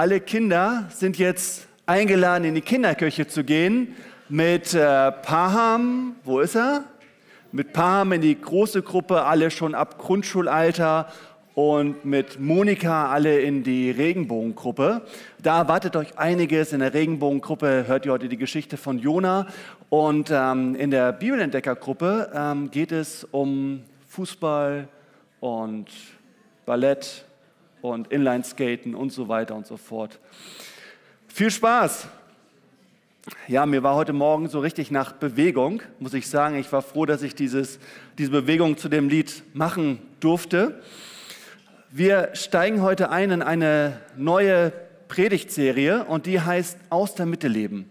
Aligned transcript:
Alle 0.00 0.18
Kinder 0.18 0.86
sind 0.88 1.18
jetzt 1.18 1.66
eingeladen, 1.84 2.44
in 2.44 2.54
die 2.54 2.62
Kinderkirche 2.62 3.26
zu 3.26 3.44
gehen 3.44 3.94
mit 4.30 4.72
äh, 4.72 5.12
Paham. 5.12 6.16
Wo 6.24 6.40
ist 6.40 6.56
er? 6.56 6.84
Mit 7.52 7.74
Paham 7.74 8.12
in 8.12 8.22
die 8.22 8.40
große 8.40 8.80
Gruppe, 8.80 9.24
alle 9.24 9.50
schon 9.50 9.74
ab 9.74 9.98
Grundschulalter 9.98 11.12
und 11.54 12.06
mit 12.06 12.40
Monika 12.40 13.10
alle 13.10 13.40
in 13.40 13.62
die 13.62 13.90
Regenbogengruppe. 13.90 15.02
Da 15.42 15.58
erwartet 15.58 15.94
euch 15.96 16.16
einiges. 16.16 16.72
In 16.72 16.80
der 16.80 16.94
Regenbogengruppe 16.94 17.84
hört 17.86 18.06
ihr 18.06 18.12
heute 18.12 18.30
die 18.30 18.38
Geschichte 18.38 18.78
von 18.78 18.98
Jona. 18.98 19.48
Und 19.90 20.30
ähm, 20.32 20.76
in 20.76 20.90
der 20.90 21.12
Bibelentdeckergruppe 21.12 22.30
ähm, 22.34 22.70
geht 22.70 22.90
es 22.90 23.24
um 23.24 23.82
Fußball 24.08 24.88
und 25.40 25.88
Ballett 26.64 27.26
und 27.82 28.08
Inlineskaten 28.08 28.94
und 28.94 29.12
so 29.12 29.28
weiter 29.28 29.54
und 29.54 29.66
so 29.66 29.76
fort. 29.76 30.18
Viel 31.28 31.50
Spaß! 31.50 32.08
Ja, 33.46 33.66
mir 33.66 33.82
war 33.82 33.94
heute 33.94 34.12
Morgen 34.12 34.48
so 34.48 34.60
richtig 34.60 34.90
nach 34.90 35.12
Bewegung, 35.12 35.82
muss 35.98 36.14
ich 36.14 36.28
sagen. 36.28 36.56
Ich 36.56 36.72
war 36.72 36.82
froh, 36.82 37.04
dass 37.06 37.22
ich 37.22 37.34
dieses, 37.34 37.78
diese 38.18 38.30
Bewegung 38.30 38.78
zu 38.78 38.88
dem 38.88 39.08
Lied 39.08 39.42
machen 39.52 40.00
durfte. 40.20 40.82
Wir 41.90 42.30
steigen 42.32 42.82
heute 42.82 43.10
ein 43.10 43.30
in 43.30 43.42
eine 43.42 44.00
neue 44.16 44.72
Predigtserie 45.08 46.04
und 46.04 46.26
die 46.26 46.40
heißt 46.40 46.78
Aus 46.88 47.14
der 47.14 47.26
Mitte 47.26 47.48
leben. 47.48 47.90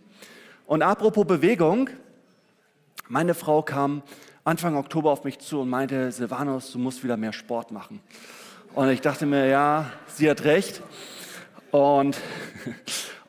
Und 0.65 0.81
apropos 0.81 1.27
Bewegung, 1.27 1.89
meine 3.07 3.33
Frau 3.33 3.61
kam 3.61 4.03
Anfang 4.43 4.75
Oktober 4.77 5.11
auf 5.11 5.23
mich 5.23 5.39
zu 5.39 5.61
und 5.61 5.69
meinte, 5.69 6.11
Silvanus, 6.11 6.71
du 6.71 6.79
musst 6.79 7.03
wieder 7.03 7.17
mehr 7.17 7.33
Sport 7.33 7.71
machen. 7.71 8.01
Und 8.75 8.89
ich 8.89 9.01
dachte 9.01 9.25
mir, 9.25 9.47
ja, 9.47 9.91
sie 10.07 10.29
hat 10.29 10.43
recht. 10.43 10.81
Und, 11.71 12.17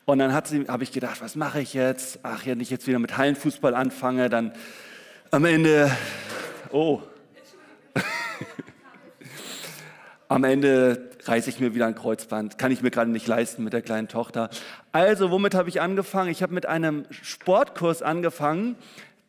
und 0.05 0.19
dann 0.19 0.33
habe 0.33 0.83
ich 0.83 0.91
gedacht, 0.91 1.21
was 1.21 1.35
mache 1.35 1.59
ich 1.61 1.73
jetzt? 1.73 2.19
Ach, 2.23 2.45
wenn 2.45 2.59
ich 2.59 2.69
jetzt 2.69 2.87
wieder 2.87 2.99
mit 2.99 3.17
Hallenfußball 3.17 3.73
anfange, 3.73 4.29
dann 4.29 4.53
am 5.31 5.45
Ende, 5.45 5.91
oh, 6.71 7.01
am 10.27 10.43
Ende 10.43 11.09
reiße 11.23 11.49
ich 11.49 11.59
mir 11.59 11.73
wieder 11.73 11.87
ein 11.87 11.95
Kreuzband. 11.95 12.57
Kann 12.57 12.71
ich 12.71 12.81
mir 12.81 12.91
gerade 12.91 13.09
nicht 13.09 13.27
leisten 13.27 13.63
mit 13.63 13.73
der 13.73 13.81
kleinen 13.81 14.07
Tochter. 14.07 14.49
Also, 14.91 15.31
womit 15.31 15.55
habe 15.55 15.69
ich 15.69 15.81
angefangen? 15.81 16.29
Ich 16.29 16.43
habe 16.43 16.53
mit 16.53 16.67
einem 16.67 17.05
Sportkurs 17.09 18.01
angefangen, 18.01 18.75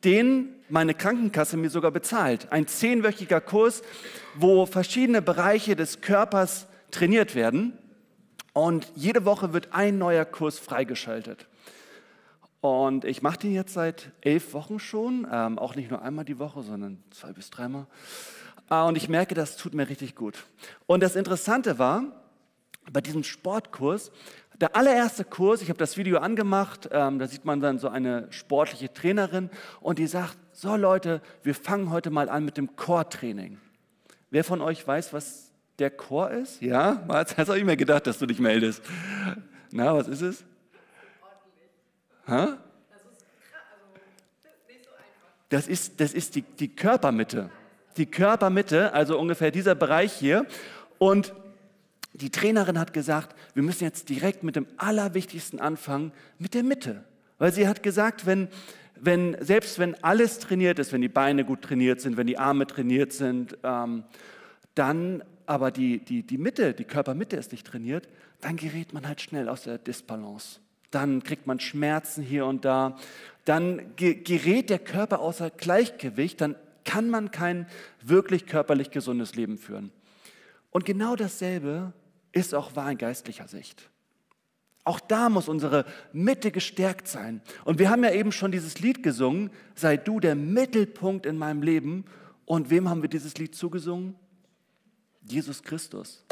den 0.05 0.55
meine 0.69 0.95
Krankenkasse 0.95 1.57
mir 1.57 1.71
sogar 1.71 1.91
bezahlt. 1.91 2.51
Ein 2.51 2.67
zehnwöchiger 2.67 3.41
Kurs, 3.41 3.83
wo 4.35 4.67
verschiedene 4.67 5.23
Bereiche 5.23 5.77
des 5.77 6.01
Körpers 6.01 6.67
trainiert 6.91 7.35
werden. 7.35 7.77
Und 8.55 8.91
jede 8.95 9.25
Woche 9.25 9.53
wird 9.53 9.73
ein 9.73 9.99
neuer 9.99 10.25
Kurs 10.25 10.59
freigeschaltet. 10.59 11.47
Und 12.61 13.05
ich 13.05 13.23
mache 13.23 13.39
den 13.39 13.53
jetzt 13.53 13.75
seit 13.75 14.13
elf 14.21 14.55
Wochen 14.55 14.79
schon, 14.79 15.27
ähm, 15.31 15.59
auch 15.59 15.75
nicht 15.75 15.91
nur 15.91 16.03
einmal 16.03 16.25
die 16.25 16.39
Woche, 16.39 16.63
sondern 16.63 17.03
zwei 17.11 17.33
bis 17.33 17.51
dreimal. 17.51 17.87
Äh, 18.71 18.83
und 18.83 18.97
ich 18.97 19.09
merke, 19.09 19.35
das 19.35 19.57
tut 19.57 19.75
mir 19.75 19.89
richtig 19.89 20.15
gut. 20.15 20.45
Und 20.87 21.03
das 21.03 21.17
Interessante 21.17 21.79
war, 21.79 22.05
bei 22.93 23.01
diesem 23.01 23.25
Sportkurs 23.25 24.11
der 24.61 24.77
allererste 24.77 25.25
Kurs, 25.25 25.63
ich 25.63 25.69
habe 25.69 25.79
das 25.79 25.97
Video 25.97 26.19
angemacht, 26.19 26.89
ähm, 26.93 27.19
da 27.19 27.27
sieht 27.27 27.45
man 27.45 27.61
dann 27.61 27.79
so 27.79 27.89
eine 27.89 28.27
sportliche 28.31 28.93
Trainerin 28.93 29.51
und 29.81 29.99
die 29.99 30.07
sagt, 30.07 30.37
so 30.53 30.77
Leute, 30.77 31.21
wir 31.43 31.55
fangen 31.55 31.91
heute 31.91 32.11
mal 32.11 32.29
an 32.29 32.45
mit 32.45 32.57
dem 32.57 32.77
Chortraining. 32.77 33.59
Wer 34.31 34.45
von 34.45 34.61
euch 34.61 34.87
weiß, 34.87 35.13
was 35.13 35.51
der 35.79 35.91
Chor 35.91 36.31
ist? 36.31 36.63
Ja, 36.63 37.03
Mats, 37.07 37.37
hast 37.37 37.49
du 37.49 37.55
ich 37.55 37.65
mir 37.65 37.77
gedacht, 37.77 38.07
dass 38.07 38.19
du 38.19 38.27
dich 38.27 38.39
meldest. 38.39 38.83
Na, 39.71 39.95
was 39.95 40.09
ist 40.09 40.23
es? 40.23 40.45
Ha? 42.27 42.59
Das 45.49 45.67
ist, 45.67 46.01
das 46.01 46.15
ist 46.15 46.35
die, 46.35 46.43
die 46.43 46.75
Körpermitte. 46.75 47.51
Die 47.97 48.07
Körpermitte, 48.07 48.95
also 48.95 49.19
ungefähr 49.19 49.51
dieser 49.51 49.75
Bereich 49.75 50.13
hier. 50.13 50.47
Und 50.99 51.35
die 52.15 52.31
Trainerin 52.31 52.79
hat 52.79 52.93
gesagt, 52.93 53.37
wir 53.55 53.63
müssen 53.63 53.85
jetzt 53.85 54.09
direkt 54.09 54.43
mit 54.43 54.57
dem 54.57 54.67
Allerwichtigsten 54.77 55.61
anfangen, 55.61 56.13
mit 56.39 56.55
der 56.55 56.63
Mitte. 56.63 57.05
Weil 57.39 57.53
sie 57.53 57.67
hat 57.67 57.83
gesagt, 57.83 58.27
wenn, 58.27 58.49
wenn, 59.01 59.37
selbst 59.41 59.79
wenn 59.79 60.03
alles 60.05 60.39
trainiert 60.39 60.79
ist, 60.79 60.93
wenn 60.93 61.01
die 61.01 61.09
Beine 61.09 61.45
gut 61.45 61.63
trainiert 61.63 62.01
sind, 62.01 62.17
wenn 62.17 62.27
die 62.27 62.39
Arme 62.39 62.67
trainiert 62.67 63.13
sind, 63.13 63.57
ähm, 63.63 64.05
dann 64.75 65.23
aber 65.47 65.71
die, 65.71 65.99
die, 65.99 66.23
die 66.23 66.39
Mitte, 66.39 66.73
die 66.75 66.85
Körpermitte 66.85 67.37
ist 67.37 67.53
nicht 67.53 67.67
trainiert, 67.67 68.09
dann 68.41 68.57
gerät 68.57 68.93
man 68.93 69.07
halt 69.07 69.21
schnell 69.21 69.49
aus 69.49 69.63
der 69.63 69.79
Disbalance. 69.79 70.61
Dann 70.91 71.23
kriegt 71.23 71.47
man 71.47 71.59
Schmerzen 71.59 72.23
hier 72.23 72.47
und 72.47 72.65
da. 72.65 72.97
Dann 73.45 73.97
gerät 73.97 74.71
der 74.71 74.79
Körper 74.79 75.21
außer 75.21 75.51
Gleichgewicht. 75.51 76.41
Dann 76.41 76.55
kann 76.85 77.09
man 77.09 77.31
kein 77.31 77.67
wirklich 78.03 78.47
körperlich 78.47 78.91
gesundes 78.91 79.35
Leben 79.35 79.59
führen. 79.59 79.91
Und 80.71 80.85
genau 80.85 81.17
dasselbe 81.17 81.93
ist 82.33 82.55
auch 82.55 82.75
wahr 82.77 82.91
in 82.91 82.99
geistlicher 82.99 83.49
Sicht. 83.49 83.89
Auch 84.85 84.99
da 84.99 85.29
muss 85.29 85.49
unsere 85.49 85.85
Mitte 86.13 86.51
gestärkt 86.51 87.07
sein. 87.07 87.41
Und 87.65 87.79
wir 87.79 87.89
haben 87.89 88.03
ja 88.03 88.11
eben 88.11 88.33
schon 88.33 88.51
dieses 88.51 88.81
Lied 88.81 89.03
gesungen, 89.03 89.51
sei 89.75 89.97
du 89.97 90.19
der 90.19 90.35
Mittelpunkt 90.35 91.25
in 91.25 91.39
meinem 91.39 91.63
Leben. 91.63 92.05
Und 92.47 92.71
wem 92.71 92.89
haben 92.89 93.03
wir 93.03 93.09
dieses 93.09 93.39
Lied 93.39 93.55
zugesungen? 93.55 94.17
Jesus 95.23 95.63
Christus. 95.63 96.25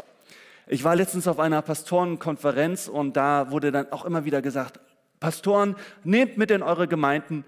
Ich 0.67 0.83
war 0.83 0.95
letztens 0.95 1.27
auf 1.27 1.39
einer 1.39 1.61
Pastorenkonferenz 1.61 2.87
und 2.87 3.15
da 3.15 3.51
wurde 3.51 3.71
dann 3.71 3.91
auch 3.91 4.03
immer 4.05 4.25
wieder 4.25 4.41
gesagt, 4.41 4.79
Pastoren, 5.19 5.75
nehmt 6.03 6.37
mit 6.37 6.51
in 6.51 6.63
eure 6.63 6.87
Gemeinden 6.87 7.45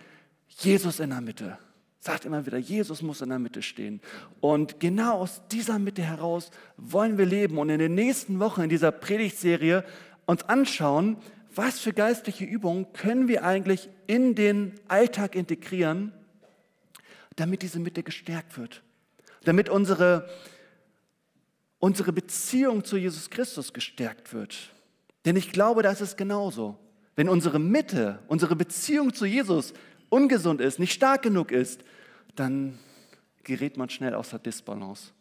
Jesus 0.48 1.00
in 1.00 1.10
der 1.10 1.22
Mitte 1.22 1.58
sagt 2.04 2.26
immer 2.26 2.46
wieder, 2.46 2.58
Jesus 2.58 3.02
muss 3.02 3.22
in 3.22 3.30
der 3.30 3.40
Mitte 3.40 3.62
stehen. 3.62 4.02
Und 4.42 4.82
genau 4.82 5.20
aus 5.20 5.42
dieser 5.50 5.80
Mitte 5.80 6.02
heraus 6.02 6.52
wollen 6.76 7.18
wir 7.18 7.26
leben 7.26 7.58
und 7.58 7.70
in 7.70 7.80
den 7.80 7.96
nächsten 7.96 8.42
Wochen 8.42 8.64
in 8.64 8.70
dieser 8.70 8.92
Predigtserie 8.92 9.86
uns 10.26 10.44
anschauen, 10.44 11.16
was 11.56 11.80
für 11.80 11.94
geistliche 11.94 12.44
Übungen 12.44 12.92
können 12.92 13.30
wir 13.30 13.46
eigentlich 13.46 13.88
in 14.06 14.36
den 14.36 14.74
Alltag 14.90 15.36
integrieren, 15.36 16.12
damit 17.38 17.62
diese 17.62 17.80
Mitte 17.80 18.04
gestärkt 18.04 18.58
wird, 18.58 18.84
damit 19.46 19.70
unsere, 19.70 20.30
unsere 21.80 22.12
Beziehung 22.12 22.84
zu 22.84 22.98
Jesus 22.98 23.30
Christus 23.30 23.72
gestärkt 23.72 24.34
wird. 24.34 24.74
Denn 25.24 25.38
ich 25.38 25.54
glaube, 25.54 25.84
das 25.84 26.02
ist 26.02 26.18
genauso. 26.18 26.78
Wenn 27.16 27.30
unsere 27.30 27.60
Mitte, 27.60 28.20
unsere 28.28 28.58
Beziehung 28.58 29.14
zu 29.14 29.26
Jesus 29.26 29.74
ungesund 30.14 30.62
ist, 30.62 30.80
nicht 30.80 30.94
stark 30.94 31.24
genug 31.24 31.52
ist, 31.52 31.84
dann 32.36 32.78
gerät 33.44 33.78
man 33.78 33.90
schnell 33.90 34.14
aus 34.14 34.30
der 34.30 34.40
Disbalance. 34.40 35.12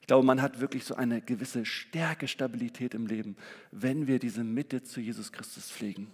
Ich 0.00 0.06
glaube, 0.06 0.26
man 0.26 0.42
hat 0.42 0.60
wirklich 0.60 0.84
so 0.84 0.94
eine 0.94 1.22
gewisse 1.22 1.64
Stärke, 1.64 2.28
Stabilität 2.28 2.92
im 2.92 3.06
Leben, 3.06 3.36
wenn 3.70 4.06
wir 4.06 4.18
diese 4.18 4.44
Mitte 4.44 4.82
zu 4.82 5.00
Jesus 5.00 5.32
Christus 5.32 5.70
pflegen. 5.70 6.10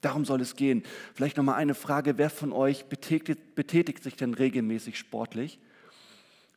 Darum 0.00 0.24
soll 0.24 0.40
es 0.40 0.54
gehen. 0.54 0.84
Vielleicht 1.14 1.36
noch 1.36 1.44
mal 1.44 1.56
eine 1.56 1.74
Frage: 1.74 2.18
Wer 2.18 2.30
von 2.30 2.52
euch 2.52 2.84
betätigt, 2.84 3.56
betätigt 3.56 4.04
sich 4.04 4.14
denn 4.14 4.34
regelmäßig 4.34 4.96
sportlich? 4.96 5.58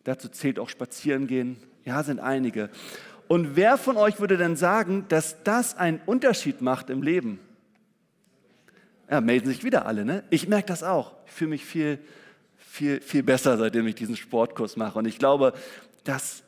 Dazu 0.04 0.30
zählt 0.30 0.60
auch 0.60 0.70
Spazierengehen. 0.70 1.58
Ja, 1.84 2.04
sind 2.04 2.20
einige. 2.20 2.70
Und 3.28 3.56
wer 3.56 3.80
von 3.80 3.98
euch 3.98 4.20
würde 4.20 4.38
denn 4.38 4.56
sagen, 4.56 5.06
dass 5.10 5.44
das 5.44 5.76
einen 5.76 6.00
Unterschied 6.06 6.62
macht 6.62 6.92
im 6.92 7.02
Leben? 7.02 7.40
Ja, 9.10 9.22
melden 9.22 9.48
sich 9.48 9.64
wieder 9.64 9.86
alle, 9.86 10.06
ne? 10.06 10.24
Ich 10.30 10.48
merke 10.48 10.68
das 10.68 10.84
auch. 10.84 11.14
Ich 11.28 11.32
fühle 11.32 11.52
mich 11.52 11.66
viel, 11.66 12.00
viel, 12.58 13.02
viel 13.02 13.24
besser, 13.24 13.58
seitdem 13.58 13.86
ich 13.88 13.96
diesen 13.96 14.16
Sportkurs 14.16 14.78
mache. 14.78 14.98
Und 15.00 15.06
ich 15.06 15.20
glaube, 15.20 15.54
das 16.04 16.44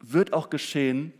wird 0.00 0.32
auch 0.32 0.50
geschehen, 0.50 1.12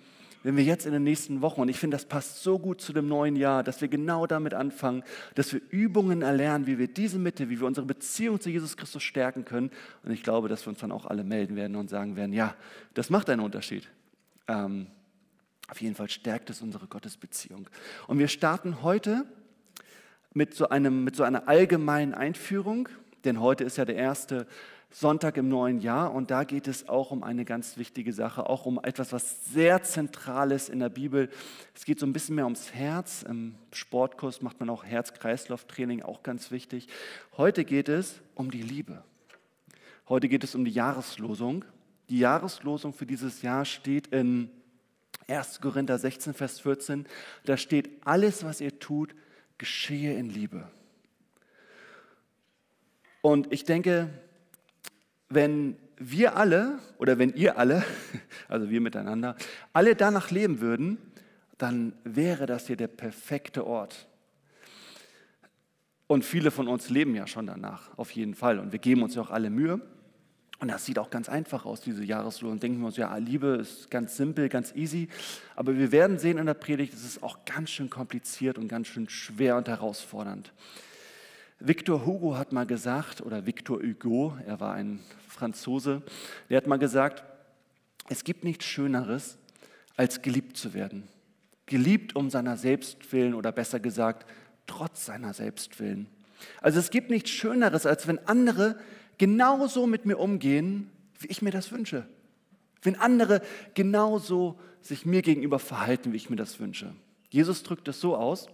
wenn 0.43 0.57
wir 0.57 0.65
jetzt 0.65 0.87
in 0.87 0.93
den 0.93 1.03
nächsten 1.03 1.43
Wochen, 1.43 1.61
und 1.61 1.69
ich 1.69 1.79
finde, 1.79 1.97
das 1.97 2.07
passt 2.07 2.43
so 2.43 2.59
gut 2.59 2.81
zu 2.81 2.95
dem 2.95 3.09
neuen 3.09 3.37
Jahr, 3.37 3.63
dass 3.63 3.83
wir 3.83 3.89
genau 3.89 4.27
damit 4.27 4.55
anfangen, 4.55 5.03
dass 5.35 5.53
wir 5.53 5.61
Übungen 5.69 6.23
erlernen, 6.23 6.67
wie 6.67 6.79
wir 6.79 6.89
diese 6.89 7.19
Mitte, 7.19 7.51
wie 7.51 7.61
wir 7.61 7.67
unsere 7.67 7.87
Beziehung 7.87 8.41
zu 8.41 8.49
Jesus 8.49 8.79
Christus 8.79 9.03
stärken 9.03 9.45
können. 9.45 9.71
Und 10.03 10.13
ich 10.13 10.23
glaube, 10.23 10.49
dass 10.49 10.65
wir 10.65 10.71
uns 10.71 10.81
dann 10.81 10.93
auch 10.93 11.05
alle 11.05 11.25
melden 11.25 11.57
werden 11.57 11.77
und 11.77 11.91
sagen 11.91 12.17
werden, 12.17 12.33
ja, 12.33 12.55
das 12.95 13.11
macht 13.11 13.29
einen 13.29 13.43
Unterschied. 13.43 13.87
Ähm, 14.49 14.87
auf 15.69 15.81
jeden 15.83 15.95
Fall 15.95 16.09
stärkt 16.09 16.49
es 16.49 16.63
unsere 16.63 16.87
Gottesbeziehung. 16.87 17.69
Und 18.07 18.19
wir 18.19 18.29
starten 18.29 18.83
heute 18.83 19.27
mit 20.33 20.55
so, 20.55 20.69
einem, 20.69 21.05
mit 21.05 21.17
so 21.17 21.25
einer 21.25 21.49
allgemeinen 21.49 22.15
Einführung, 22.15 22.89
denn 23.25 23.41
heute 23.41 23.65
ist 23.65 23.77
ja 23.77 23.85
der 23.85 23.97
erste 23.97 24.47
Sonntag 24.93 25.37
im 25.37 25.49
neuen 25.49 25.81
Jahr 25.81 26.13
und 26.13 26.31
da 26.31 26.45
geht 26.45 26.67
es 26.67 26.89
auch 26.89 27.13
um 27.13 27.23
eine 27.23 27.45
ganz 27.45 27.77
wichtige 27.77 28.13
Sache, 28.13 28.49
auch 28.49 28.67
um 28.67 28.81
etwas, 28.83 29.13
was 29.13 29.45
sehr 29.53 29.83
Zentrales 29.83 30.69
in 30.69 30.81
der 30.81 30.89
Bibel. 30.89 31.29
Es 31.75 31.85
geht 31.85 32.01
so 32.01 32.07
ein 32.07 32.13
bisschen 32.13 32.35
mehr 32.35 32.45
ums 32.45 32.73
Herz. 32.73 33.23
Im 33.23 33.55
Sportkurs 33.73 34.43
macht 34.43 34.59
man 34.59 34.69
auch 34.69 34.85
Herz-Kreislauf-Training, 34.85 36.03
auch 36.03 36.23
ganz 36.23 36.51
wichtig. 36.51 36.89
Heute 37.37 37.65
geht 37.65 37.89
es 37.89 38.21
um 38.35 38.51
die 38.51 38.63
Liebe. 38.63 39.05
Heute 40.09 40.29
geht 40.29 40.43
es 40.43 40.57
um 40.57 40.65
die 40.65 40.73
Jahreslosung. 40.73 41.65
Die 42.09 42.19
Jahreslosung 42.19 42.93
für 42.93 43.07
dieses 43.07 43.43
Jahr 43.43 43.65
steht 43.65 44.09
in 44.09 44.51
1. 45.29 45.61
Korinther 45.61 45.99
16, 45.99 46.35
Vers 46.35 46.59
14, 46.59 47.07
da 47.45 47.57
steht, 47.57 47.91
alles, 48.05 48.45
was 48.45 48.61
ihr 48.61 48.81
tut, 48.81 49.15
geschehe 49.61 50.15
in 50.15 50.31
Liebe. 50.31 50.67
Und 53.21 53.53
ich 53.53 53.65
denke, 53.65 54.09
wenn 55.29 55.77
wir 55.99 56.35
alle 56.35 56.79
oder 56.97 57.19
wenn 57.19 57.35
ihr 57.35 57.59
alle, 57.59 57.85
also 58.49 58.71
wir 58.71 58.81
miteinander, 58.81 59.37
alle 59.75 59.95
danach 59.95 60.31
leben 60.31 60.61
würden, 60.61 60.97
dann 61.59 61.93
wäre 62.05 62.47
das 62.47 62.69
hier 62.69 62.77
der 62.77 62.89
perfekte 62.89 63.67
Ort. 63.67 64.09
Und 66.07 66.25
viele 66.25 66.51
von 66.51 66.67
uns 66.67 66.89
leben 66.89 67.15
ja 67.15 67.27
schon 67.27 67.47
danach, 67.47 67.97
auf 67.99 68.11
jeden 68.13 68.35
Fall. 68.35 68.59
Und 68.59 68.73
wir 68.73 68.79
geben 68.79 69.03
uns 69.03 69.15
ja 69.15 69.21
auch 69.21 69.31
alle 69.31 69.51
Mühe. 69.51 69.81
Und 70.61 70.69
das 70.69 70.85
sieht 70.85 70.99
auch 70.99 71.09
ganz 71.09 71.31
einfach 71.31 71.65
aus, 71.65 71.81
diese 71.81 72.05
Jahreslohn. 72.05 72.61
Denken 72.61 72.81
wir 72.81 72.87
uns, 72.89 72.99
ja, 72.99 73.17
Liebe 73.17 73.59
ist 73.63 73.91
ganz 73.91 74.17
simpel, 74.17 74.51
ganz 74.51 74.75
easy. 74.77 75.09
Aber 75.57 75.77
wir 75.77 75.91
werden 75.91 76.19
sehen 76.19 76.37
in 76.37 76.45
der 76.45 76.55
Predigt, 76.55 76.93
es 76.93 77.03
ist 77.03 77.23
auch 77.23 77.47
ganz 77.47 77.71
schön 77.71 77.89
kompliziert 77.89 78.59
und 78.59 78.69
ganz 78.69 78.89
schön 78.89 79.09
schwer 79.09 79.57
und 79.57 79.69
herausfordernd. 79.69 80.53
Victor 81.59 82.05
Hugo 82.05 82.37
hat 82.37 82.53
mal 82.53 82.67
gesagt, 82.67 83.23
oder 83.23 83.47
Victor 83.47 83.81
Hugo, 83.83 84.37
er 84.47 84.61
war 84.61 84.75
ein 84.75 85.01
Franzose, 85.29 86.03
der 86.51 86.59
hat 86.59 86.67
mal 86.67 86.79
gesagt, 86.79 87.25
es 88.11 88.25
gibt 88.25 88.45
nichts 88.45 88.67
Schöneres, 88.67 89.39
als 89.97 90.21
geliebt 90.21 90.57
zu 90.57 90.75
werden. 90.75 91.09
Geliebt 91.67 92.17
um 92.17 92.29
seiner 92.29 92.57
selbst 92.57 93.13
willen 93.13 93.35
oder 93.35 93.53
besser 93.53 93.81
gesagt, 93.81 94.27
trotz 94.67 95.07
seiner 95.07 95.33
selbst 95.33 95.81
willen. 95.81 96.07
Also 96.61 96.79
es 96.79 96.91
gibt 96.91 97.11
nichts 97.11 97.31
Schöneres, 97.31 97.87
als 97.87 98.07
wenn 98.09 98.19
andere 98.27 98.77
genauso 99.21 99.87
mit 99.87 100.07
mir 100.07 100.17
umgehen, 100.17 100.91
wie 101.19 101.27
ich 101.27 101.43
mir 101.43 101.51
das 101.51 101.71
wünsche. 101.73 102.09
Wenn 102.81 102.97
andere 102.97 103.43
genauso 103.75 104.59
sich 104.81 105.05
mir 105.05 105.21
gegenüber 105.21 105.59
verhalten, 105.59 106.15
wie 106.15 106.17
ich 106.17 106.31
mir 106.31 106.37
das 106.37 106.59
wünsche. 106.59 106.95
Jesus 107.29 107.63
drückt 107.63 107.87
es 107.89 108.01
so 108.01 108.17
aus, 108.17 108.47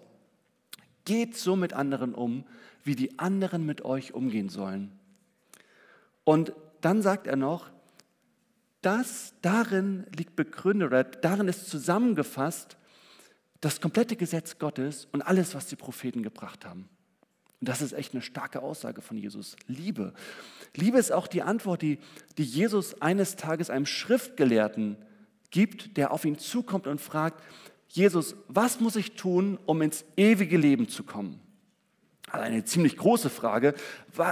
geht 1.04 1.36
so 1.36 1.54
mit 1.54 1.72
anderen 1.72 2.16
um, 2.16 2.44
wie 2.82 2.96
die 2.96 3.16
anderen 3.16 3.64
mit 3.64 3.84
euch 3.84 4.12
umgehen 4.12 4.48
sollen. 4.48 4.90
Und 6.24 6.52
dann 6.80 7.00
sagt 7.00 7.28
er 7.28 7.36
noch, 7.36 7.70
das 8.82 9.34
darin 9.42 10.04
liegt 10.16 10.34
begründet 10.34 10.88
oder 10.88 11.04
darin 11.04 11.46
ist 11.46 11.70
zusammengefasst 11.70 12.76
das 13.60 13.80
komplette 13.80 14.16
Gesetz 14.16 14.58
Gottes 14.58 15.06
und 15.12 15.22
alles, 15.22 15.54
was 15.54 15.68
die 15.68 15.76
Propheten 15.76 16.24
gebracht 16.24 16.66
haben. 16.66 16.88
Und 17.60 17.68
das 17.68 17.80
ist 17.80 17.92
echt 17.92 18.12
eine 18.12 18.22
starke 18.22 18.62
Aussage 18.62 19.00
von 19.00 19.16
Jesus. 19.16 19.56
Liebe. 19.66 20.12
Liebe 20.74 20.98
ist 20.98 21.12
auch 21.12 21.26
die 21.26 21.42
Antwort, 21.42 21.82
die, 21.82 21.98
die 22.36 22.44
Jesus 22.44 23.00
eines 23.00 23.36
Tages 23.36 23.70
einem 23.70 23.86
Schriftgelehrten 23.86 24.96
gibt, 25.50 25.96
der 25.96 26.12
auf 26.12 26.24
ihn 26.24 26.38
zukommt 26.38 26.86
und 26.86 27.00
fragt, 27.00 27.42
Jesus, 27.88 28.36
was 28.48 28.80
muss 28.80 28.96
ich 28.96 29.12
tun, 29.16 29.58
um 29.64 29.80
ins 29.80 30.04
ewige 30.16 30.58
Leben 30.58 30.88
zu 30.88 31.02
kommen? 31.02 31.40
Also 32.28 32.44
eine 32.44 32.64
ziemlich 32.64 32.96
große 32.96 33.30
Frage. 33.30 33.74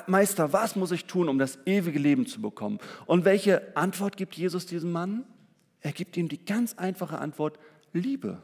Meister, 0.06 0.52
was 0.52 0.74
muss 0.74 0.90
ich 0.90 1.06
tun, 1.06 1.28
um 1.28 1.38
das 1.38 1.58
ewige 1.64 1.98
Leben 1.98 2.26
zu 2.26 2.42
bekommen? 2.42 2.78
Und 3.06 3.24
welche 3.24 3.76
Antwort 3.76 4.16
gibt 4.16 4.34
Jesus 4.34 4.66
diesem 4.66 4.90
Mann? 4.90 5.24
Er 5.80 5.92
gibt 5.92 6.16
ihm 6.16 6.28
die 6.28 6.44
ganz 6.44 6.74
einfache 6.74 7.18
Antwort, 7.18 7.58
Liebe. 7.92 8.42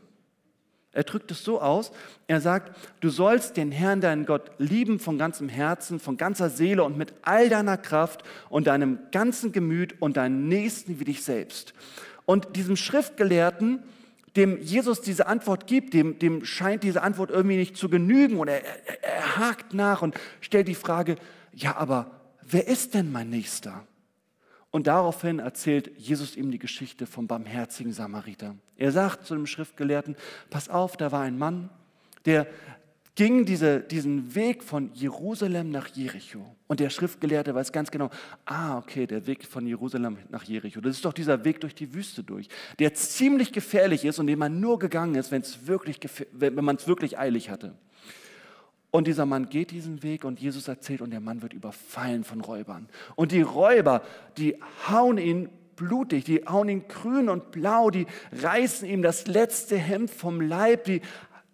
Er 0.92 1.04
drückt 1.04 1.30
es 1.30 1.44
so 1.44 1.60
aus, 1.60 1.92
er 2.26 2.40
sagt, 2.40 2.76
du 3.00 3.10
sollst 3.10 3.56
den 3.56 3.70
Herrn, 3.70 4.00
deinen 4.00 4.26
Gott, 4.26 4.50
lieben 4.58 4.98
von 4.98 5.18
ganzem 5.18 5.48
Herzen, 5.48 6.00
von 6.00 6.16
ganzer 6.16 6.50
Seele 6.50 6.82
und 6.82 6.98
mit 6.98 7.14
all 7.22 7.48
deiner 7.48 7.76
Kraft 7.76 8.24
und 8.48 8.66
deinem 8.66 8.98
ganzen 9.12 9.52
Gemüt 9.52 10.00
und 10.00 10.16
deinen 10.16 10.48
Nächsten 10.48 10.98
wie 10.98 11.04
dich 11.04 11.22
selbst. 11.22 11.74
Und 12.26 12.56
diesem 12.56 12.76
Schriftgelehrten 12.76 13.84
dem 14.36 14.60
Jesus 14.60 15.00
diese 15.00 15.26
Antwort 15.26 15.66
gibt, 15.66 15.94
dem, 15.94 16.18
dem 16.18 16.44
scheint 16.44 16.82
diese 16.82 17.02
Antwort 17.02 17.30
irgendwie 17.30 17.56
nicht 17.56 17.76
zu 17.76 17.88
genügen 17.88 18.38
und 18.38 18.48
er, 18.48 18.64
er, 18.64 19.04
er 19.04 19.36
hakt 19.38 19.74
nach 19.74 20.02
und 20.02 20.14
stellt 20.40 20.68
die 20.68 20.74
Frage, 20.74 21.16
ja, 21.52 21.76
aber 21.76 22.10
wer 22.42 22.68
ist 22.68 22.94
denn 22.94 23.10
mein 23.10 23.30
Nächster? 23.30 23.84
Und 24.70 24.86
daraufhin 24.86 25.40
erzählt 25.40 25.90
Jesus 25.96 26.36
ihm 26.36 26.50
die 26.50 26.58
Geschichte 26.58 27.06
vom 27.06 27.26
barmherzigen 27.26 27.92
Samariter. 27.92 28.54
Er 28.76 28.92
sagt 28.92 29.26
zu 29.26 29.34
dem 29.34 29.46
Schriftgelehrten, 29.46 30.16
pass 30.48 30.68
auf, 30.68 30.96
da 30.96 31.10
war 31.10 31.22
ein 31.22 31.38
Mann, 31.38 31.70
der 32.24 32.46
ging 33.16 33.44
diese, 33.44 33.80
diesen 33.80 34.34
Weg 34.34 34.62
von 34.62 34.90
Jerusalem 34.94 35.70
nach 35.70 35.88
Jericho. 35.88 36.56
Und 36.68 36.80
der 36.80 36.88
Schriftgelehrte 36.88 37.54
weiß 37.54 37.72
ganz 37.72 37.90
genau, 37.90 38.08
ah, 38.46 38.78
okay, 38.78 39.06
der 39.06 39.26
Weg 39.26 39.44
von 39.44 39.66
Jerusalem 39.66 40.18
nach 40.30 40.44
Jericho, 40.44 40.80
das 40.80 40.96
ist 40.96 41.04
doch 41.04 41.12
dieser 41.12 41.44
Weg 41.44 41.60
durch 41.60 41.74
die 41.74 41.92
Wüste 41.92 42.22
durch, 42.22 42.48
der 42.78 42.94
ziemlich 42.94 43.52
gefährlich 43.52 44.04
ist 44.04 44.20
und 44.20 44.28
den 44.28 44.38
man 44.38 44.60
nur 44.60 44.78
gegangen 44.78 45.16
ist, 45.16 45.32
wirklich, 45.66 45.98
wenn 46.32 46.64
man 46.64 46.76
es 46.76 46.86
wirklich 46.86 47.18
eilig 47.18 47.50
hatte. 47.50 47.74
Und 48.90 49.06
dieser 49.06 49.26
Mann 49.26 49.48
geht 49.48 49.70
diesen 49.70 50.02
Weg 50.02 50.24
und 50.24 50.40
Jesus 50.40 50.66
erzählt 50.66 51.00
und 51.00 51.10
der 51.10 51.20
Mann 51.20 51.42
wird 51.42 51.52
überfallen 51.52 52.24
von 52.24 52.40
Räubern. 52.40 52.88
Und 53.14 53.32
die 53.32 53.42
Räuber, 53.42 54.02
die 54.36 54.56
hauen 54.88 55.18
ihn 55.18 55.48
blutig, 55.76 56.24
die 56.24 56.44
hauen 56.46 56.68
ihn 56.68 56.88
grün 56.88 57.28
und 57.28 57.52
blau, 57.52 57.90
die 57.90 58.06
reißen 58.32 58.88
ihm 58.88 59.02
das 59.02 59.26
letzte 59.26 59.76
Hemd 59.76 60.10
vom 60.10 60.40
Leib, 60.40 60.84
die 60.84 61.02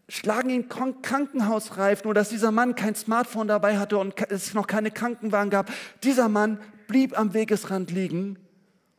schlagen 0.08 0.50
ihn 0.50 0.68
krankenhausreif, 0.68 2.04
nur 2.04 2.14
dass 2.14 2.28
dieser 2.28 2.52
Mann 2.52 2.74
kein 2.74 2.94
Smartphone 2.94 3.48
dabei 3.48 3.78
hatte 3.78 3.98
und 3.98 4.14
es 4.30 4.54
noch 4.54 4.66
keine 4.66 4.90
Krankenwagen 4.90 5.50
gab. 5.50 5.70
Dieser 6.04 6.28
Mann 6.28 6.58
blieb 6.86 7.18
am 7.18 7.34
Wegesrand 7.34 7.90
liegen 7.90 8.38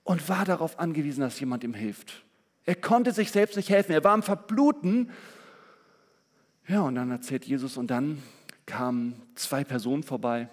und 0.03 0.29
war 0.29 0.45
darauf 0.45 0.79
angewiesen, 0.79 1.21
dass 1.21 1.39
jemand 1.39 1.63
ihm 1.63 1.73
hilft. 1.73 2.23
Er 2.65 2.75
konnte 2.75 3.13
sich 3.13 3.31
selbst 3.31 3.55
nicht 3.55 3.69
helfen. 3.69 3.93
Er 3.93 4.03
war 4.03 4.11
am 4.11 4.23
Verbluten. 4.23 5.09
Ja, 6.67 6.81
und 6.81 6.95
dann 6.95 7.11
erzählt 7.11 7.45
Jesus, 7.45 7.77
und 7.77 7.87
dann 7.87 8.21
kamen 8.65 9.21
zwei 9.35 9.63
Personen 9.63 10.03
vorbei. 10.03 10.49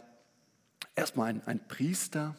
Erstmal 0.94 1.30
ein, 1.30 1.42
ein 1.46 1.66
Priester, 1.66 2.36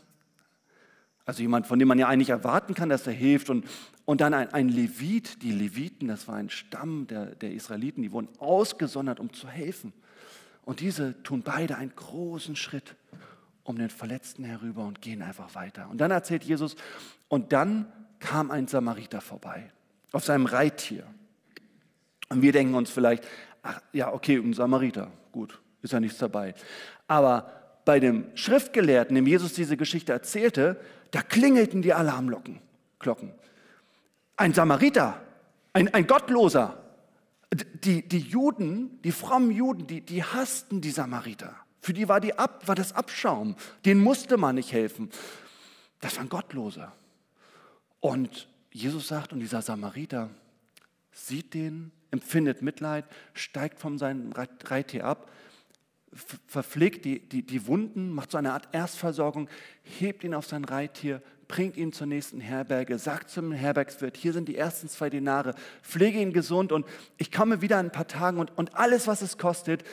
also 1.25 1.41
jemand, 1.41 1.67
von 1.67 1.79
dem 1.79 1.87
man 1.87 1.99
ja 1.99 2.07
eigentlich 2.07 2.29
erwarten 2.29 2.73
kann, 2.73 2.87
dass 2.87 3.05
er 3.05 3.13
hilft. 3.13 3.49
Und, 3.49 3.65
und 4.05 4.21
dann 4.21 4.33
ein, 4.33 4.53
ein 4.53 4.69
Levit, 4.69 5.41
die 5.41 5.51
Leviten, 5.51 6.07
das 6.07 6.27
war 6.27 6.35
ein 6.35 6.49
Stamm 6.49 7.07
der, 7.07 7.35
der 7.35 7.51
Israeliten, 7.51 8.03
die 8.03 8.11
wurden 8.11 8.29
ausgesondert, 8.37 9.19
um 9.19 9.33
zu 9.33 9.49
helfen. 9.49 9.91
Und 10.63 10.79
diese 10.79 11.21
tun 11.23 11.41
beide 11.43 11.77
einen 11.77 11.93
großen 11.95 12.55
Schritt 12.55 12.95
um 13.63 13.77
den 13.77 13.89
Verletzten 13.89 14.43
herüber 14.43 14.85
und 14.85 15.01
gehen 15.01 15.21
einfach 15.21 15.55
weiter. 15.55 15.89
Und 15.89 15.97
dann 15.97 16.11
erzählt 16.11 16.43
Jesus, 16.43 16.75
und 17.27 17.51
dann 17.51 17.91
kam 18.19 18.51
ein 18.51 18.67
Samariter 18.67 19.19
vorbei 19.19 19.71
auf 20.11 20.23
seinem 20.23 20.45
Reittier. 20.45 21.05
Und 22.29 22.41
wir 22.41 22.51
denken 22.51 22.75
uns 22.75 22.89
vielleicht, 22.89 23.27
ach 23.65 23.81
ja, 23.91 24.13
okay, 24.13 24.37
ein 24.37 24.53
Samariter, 24.53 25.11
gut, 25.31 25.59
ist 25.81 25.93
ja 25.93 25.99
nichts 25.99 26.17
dabei. 26.17 26.53
Aber 27.07 27.51
bei 27.83 27.99
dem 27.99 28.25
Schriftgelehrten, 28.35 29.15
dem 29.15 29.27
Jesus 29.27 29.53
diese 29.53 29.77
Geschichte 29.77 30.11
erzählte, 30.11 30.79
da 31.11 31.21
klingelten 31.21 31.81
die 31.81 31.93
Alarmglocken. 31.93 33.31
Ein 34.37 34.53
Samariter, 34.53 35.21
ein, 35.73 35.93
ein 35.93 36.07
Gottloser. 36.07 36.81
Die, 37.53 38.07
die 38.07 38.19
Juden, 38.19 39.01
die 39.03 39.11
frommen 39.11 39.51
Juden, 39.51 39.87
die, 39.87 40.01
die 40.01 40.23
hassten 40.23 40.81
die 40.81 40.91
Samariter. 40.91 41.55
Für 41.79 41.93
die 41.93 42.09
war, 42.09 42.19
die 42.19 42.37
Ab, 42.37 42.67
war 42.67 42.75
das 42.75 42.93
Abschaum. 42.93 43.55
Den 43.85 43.99
musste 43.99 44.37
man 44.37 44.55
nicht 44.55 44.73
helfen. 44.73 45.09
Das 46.01 46.17
waren 46.17 46.27
Gottlose. 46.27 46.91
Und 47.99 48.47
Jesus 48.71 49.07
sagt, 49.07 49.31
und 49.31 49.39
dieser 49.39 49.61
Samariter 49.61 50.29
sieht 51.11 51.53
den, 51.53 51.91
empfindet 52.15 52.61
Mitleid, 52.61 53.05
steigt 53.33 53.79
von 53.79 53.97
seinem 53.97 54.31
Reittier 54.33 55.05
ab 55.05 55.29
verpflegt 56.47 57.05
die, 57.05 57.19
die, 57.19 57.45
die 57.45 57.67
Wunden, 57.67 58.11
macht 58.11 58.31
so 58.31 58.37
eine 58.37 58.53
Art 58.53 58.69
Erstversorgung, 58.71 59.49
hebt 59.83 60.23
ihn 60.23 60.33
auf 60.33 60.45
sein 60.45 60.63
Reittier, 60.63 61.21
bringt 61.47 61.77
ihn 61.77 61.93
zur 61.93 62.07
nächsten 62.07 62.39
Herberge, 62.39 62.97
sagt 62.97 63.29
zum 63.29 63.51
Herbergswirt, 63.51 64.17
hier 64.17 64.33
sind 64.33 64.47
die 64.47 64.55
ersten 64.55 64.87
zwei 64.87 65.09
Dinare, 65.09 65.55
pflege 65.83 66.19
ihn 66.19 66.33
gesund 66.33 66.71
und 66.71 66.85
ich 67.17 67.31
komme 67.31 67.61
wieder 67.61 67.79
in 67.79 67.87
ein 67.87 67.91
paar 67.91 68.07
Tagen 68.07 68.39
und, 68.39 68.57
und 68.57 68.75
alles, 68.75 69.07
was 69.07 69.21
es 69.21 69.37
kostet, 69.37 69.83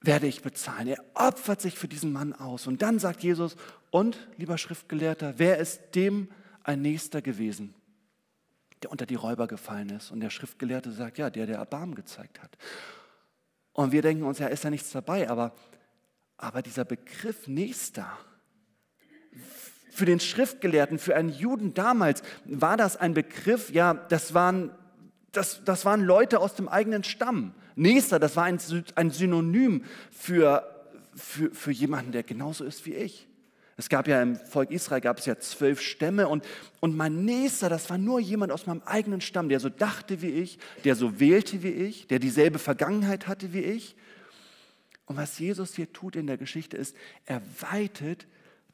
werde 0.00 0.26
ich 0.26 0.40
bezahlen. 0.40 0.88
Er 0.88 1.04
opfert 1.14 1.60
sich 1.60 1.76
für 1.76 1.88
diesen 1.88 2.12
Mann 2.12 2.32
aus. 2.32 2.66
Und 2.66 2.80
dann 2.80 2.98
sagt 2.98 3.22
Jesus, 3.22 3.56
und 3.90 4.28
lieber 4.38 4.56
Schriftgelehrter, 4.56 5.34
wer 5.36 5.58
ist 5.58 5.94
dem 5.94 6.28
ein 6.62 6.80
Nächster 6.80 7.20
gewesen, 7.20 7.74
der 8.82 8.90
unter 8.90 9.06
die 9.06 9.14
Räuber 9.14 9.46
gefallen 9.46 9.90
ist? 9.90 10.10
Und 10.10 10.20
der 10.20 10.30
Schriftgelehrte 10.30 10.92
sagt, 10.92 11.18
ja, 11.18 11.30
der, 11.30 11.46
der 11.46 11.56
Erbarmen 11.56 11.94
gezeigt 11.94 12.42
hat. 12.42 12.56
Und 13.72 13.92
wir 13.92 14.02
denken 14.02 14.24
uns, 14.24 14.38
ja, 14.38 14.48
ist 14.48 14.64
ja 14.64 14.70
nichts 14.70 14.90
dabei, 14.90 15.28
aber, 15.28 15.52
aber 16.36 16.62
dieser 16.62 16.84
Begriff 16.84 17.46
Nächster, 17.46 18.18
für 19.90 20.06
den 20.06 20.20
Schriftgelehrten, 20.20 20.98
für 20.98 21.16
einen 21.16 21.28
Juden 21.28 21.74
damals, 21.74 22.22
war 22.44 22.76
das 22.76 22.96
ein 22.96 23.14
Begriff, 23.14 23.70
ja, 23.70 23.94
das 23.94 24.34
waren, 24.34 24.70
das, 25.32 25.62
das 25.64 25.84
waren 25.84 26.00
Leute 26.02 26.40
aus 26.40 26.54
dem 26.54 26.68
eigenen 26.68 27.04
Stamm. 27.04 27.54
Nächster, 27.76 28.18
das 28.18 28.36
war 28.36 28.44
ein, 28.44 28.58
ein 28.94 29.10
Synonym 29.10 29.84
für, 30.10 30.64
für, 31.14 31.50
für 31.50 31.70
jemanden, 31.70 32.12
der 32.12 32.22
genauso 32.22 32.64
ist 32.64 32.86
wie 32.86 32.94
ich. 32.94 33.29
Es 33.80 33.88
gab 33.88 34.06
ja 34.06 34.20
im 34.20 34.36
Volk 34.36 34.70
Israel 34.70 35.00
gab 35.00 35.20
es 35.20 35.24
ja 35.24 35.38
zwölf 35.38 35.80
Stämme 35.80 36.28
und, 36.28 36.44
und 36.80 36.94
mein 36.98 37.24
Nächster, 37.24 37.70
das 37.70 37.88
war 37.88 37.96
nur 37.96 38.20
jemand 38.20 38.52
aus 38.52 38.66
meinem 38.66 38.82
eigenen 38.84 39.22
Stamm, 39.22 39.48
der 39.48 39.58
so 39.58 39.70
dachte 39.70 40.20
wie 40.20 40.28
ich, 40.28 40.58
der 40.84 40.94
so 40.96 41.18
wählte 41.18 41.62
wie 41.62 41.70
ich, 41.70 42.06
der 42.06 42.18
dieselbe 42.18 42.58
Vergangenheit 42.58 43.26
hatte 43.26 43.54
wie 43.54 43.62
ich. 43.62 43.96
Und 45.06 45.16
was 45.16 45.38
Jesus 45.38 45.74
hier 45.74 45.90
tut 45.94 46.14
in 46.14 46.26
der 46.26 46.36
Geschichte 46.36 46.76
ist, 46.76 46.94
er 47.24 47.40
weitet 47.60 48.26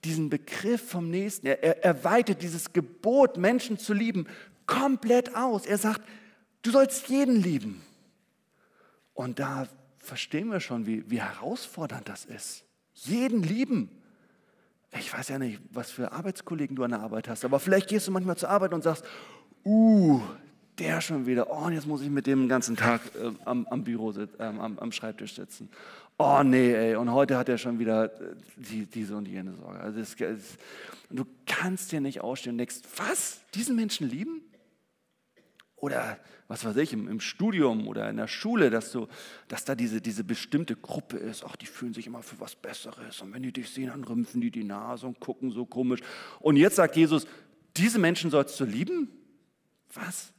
diesen 0.02 0.28
Begriff 0.28 0.90
vom 0.90 1.08
Nächsten, 1.08 1.46
er, 1.46 1.62
er, 1.62 1.84
er 1.84 2.02
weitet 2.02 2.42
dieses 2.42 2.72
Gebot, 2.72 3.36
Menschen 3.36 3.78
zu 3.78 3.94
lieben, 3.94 4.26
komplett 4.66 5.36
aus. 5.36 5.66
Er 5.66 5.78
sagt, 5.78 6.02
du 6.62 6.72
sollst 6.72 7.06
jeden 7.06 7.36
lieben. 7.36 7.80
Und 9.14 9.38
da 9.38 9.68
verstehen 10.00 10.48
wir 10.48 10.58
schon, 10.58 10.84
wie, 10.84 11.08
wie 11.08 11.20
herausfordernd 11.20 12.08
das 12.08 12.24
ist. 12.24 12.64
Jeden 12.92 13.44
lieben. 13.44 14.02
Ich 14.98 15.12
weiß 15.12 15.28
ja 15.28 15.38
nicht, 15.38 15.60
was 15.70 15.90
für 15.90 16.12
Arbeitskollegen 16.12 16.76
du 16.76 16.84
an 16.84 16.90
der 16.90 17.00
Arbeit 17.00 17.28
hast, 17.28 17.44
aber 17.44 17.60
vielleicht 17.60 17.88
gehst 17.88 18.08
du 18.08 18.12
manchmal 18.12 18.36
zur 18.36 18.48
Arbeit 18.48 18.72
und 18.72 18.82
sagst, 18.82 19.04
uh, 19.64 20.20
der 20.78 21.00
schon 21.00 21.26
wieder, 21.26 21.50
oh, 21.50 21.68
jetzt 21.68 21.86
muss 21.86 22.02
ich 22.02 22.10
mit 22.10 22.26
dem 22.26 22.40
den 22.40 22.48
ganzen 22.48 22.76
Tag 22.76 23.00
äh, 23.20 23.30
am, 23.44 23.66
am, 23.66 23.84
Büro, 23.84 24.12
äh, 24.12 24.26
am, 24.38 24.78
am, 24.78 24.92
Schreibtisch 24.92 25.34
sitzen. 25.34 25.70
Oh 26.18 26.42
nee, 26.42 26.72
ey, 26.72 26.96
und 26.96 27.12
heute 27.12 27.36
hat 27.36 27.48
er 27.48 27.58
schon 27.58 27.78
wieder 27.78 28.04
äh, 28.04 28.34
die, 28.56 28.86
diese 28.86 29.16
und 29.16 29.26
jene 29.26 29.54
Sorge. 29.54 29.80
Also 29.80 29.98
das, 29.98 30.16
das, 30.16 30.58
du 31.10 31.24
kannst 31.46 31.92
dir 31.92 32.00
nicht 32.00 32.20
ausstehen 32.20 32.54
und 32.54 32.58
denkst, 32.58 32.76
was, 32.96 33.40
diesen 33.54 33.76
Menschen 33.76 34.08
lieben? 34.08 34.42
Oder 35.86 36.18
was 36.48 36.64
weiß 36.64 36.76
ich, 36.78 36.92
im, 36.92 37.06
im, 37.06 37.20
Studium 37.20 37.86
oder 37.86 38.10
in 38.10 38.16
der 38.16 38.26
Schule, 38.26 38.70
dass, 38.70 38.90
du, 38.90 39.06
dass 39.46 39.64
da 39.64 39.76
diese, 39.76 40.00
diese 40.00 40.24
bestimmte 40.24 40.74
Gruppe 40.74 41.16
ist, 41.16 41.44
ach, 41.44 41.54
die 41.54 41.66
fühlen 41.66 41.94
sich 41.94 42.08
immer 42.08 42.24
für 42.24 42.40
was 42.40 42.56
Besseres. 42.56 43.20
Und 43.20 43.32
wenn 43.32 43.44
die 43.44 43.52
dich 43.52 43.70
sehen, 43.70 43.86
dann 43.86 44.02
rümpfen 44.02 44.40
die 44.40 44.50
die 44.50 44.64
Nase 44.64 45.06
und 45.06 45.20
gucken 45.20 45.52
so 45.52 45.64
komisch. 45.64 46.00
Und 46.40 46.56
jetzt 46.56 46.74
sagt 46.74 46.96
Jesus, 46.96 47.28
diese 47.76 48.00
Menschen 48.00 48.32
sollst 48.32 48.58
du 48.58 48.64
lieben? 48.64 49.12
Was? 49.94 50.32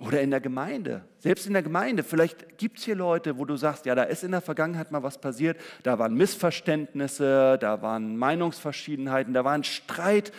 Oder 0.00 0.20
in 0.20 0.32
der 0.32 0.40
Gemeinde, 0.40 1.04
selbst 1.20 1.46
in 1.46 1.52
der 1.52 1.62
Gemeinde, 1.62 2.02
vielleicht 2.02 2.58
gibt 2.58 2.78
es 2.78 2.84
hier 2.84 2.96
Leute, 2.96 3.38
wo 3.38 3.44
du 3.44 3.54
sagst, 3.54 3.86
ja, 3.86 3.94
da 3.94 4.02
ist 4.02 4.24
in 4.24 4.32
der 4.32 4.40
Vergangenheit 4.40 4.90
mal 4.90 5.04
was 5.04 5.20
passiert, 5.20 5.60
da 5.84 6.00
waren 6.00 6.16
Missverständnisse, 6.16 7.56
da 7.60 7.82
waren 7.82 8.16
Meinungsverschiedenheiten, 8.16 9.32
da 9.32 9.44
war 9.44 9.52
ein 9.52 9.62
Streit. 9.62 10.32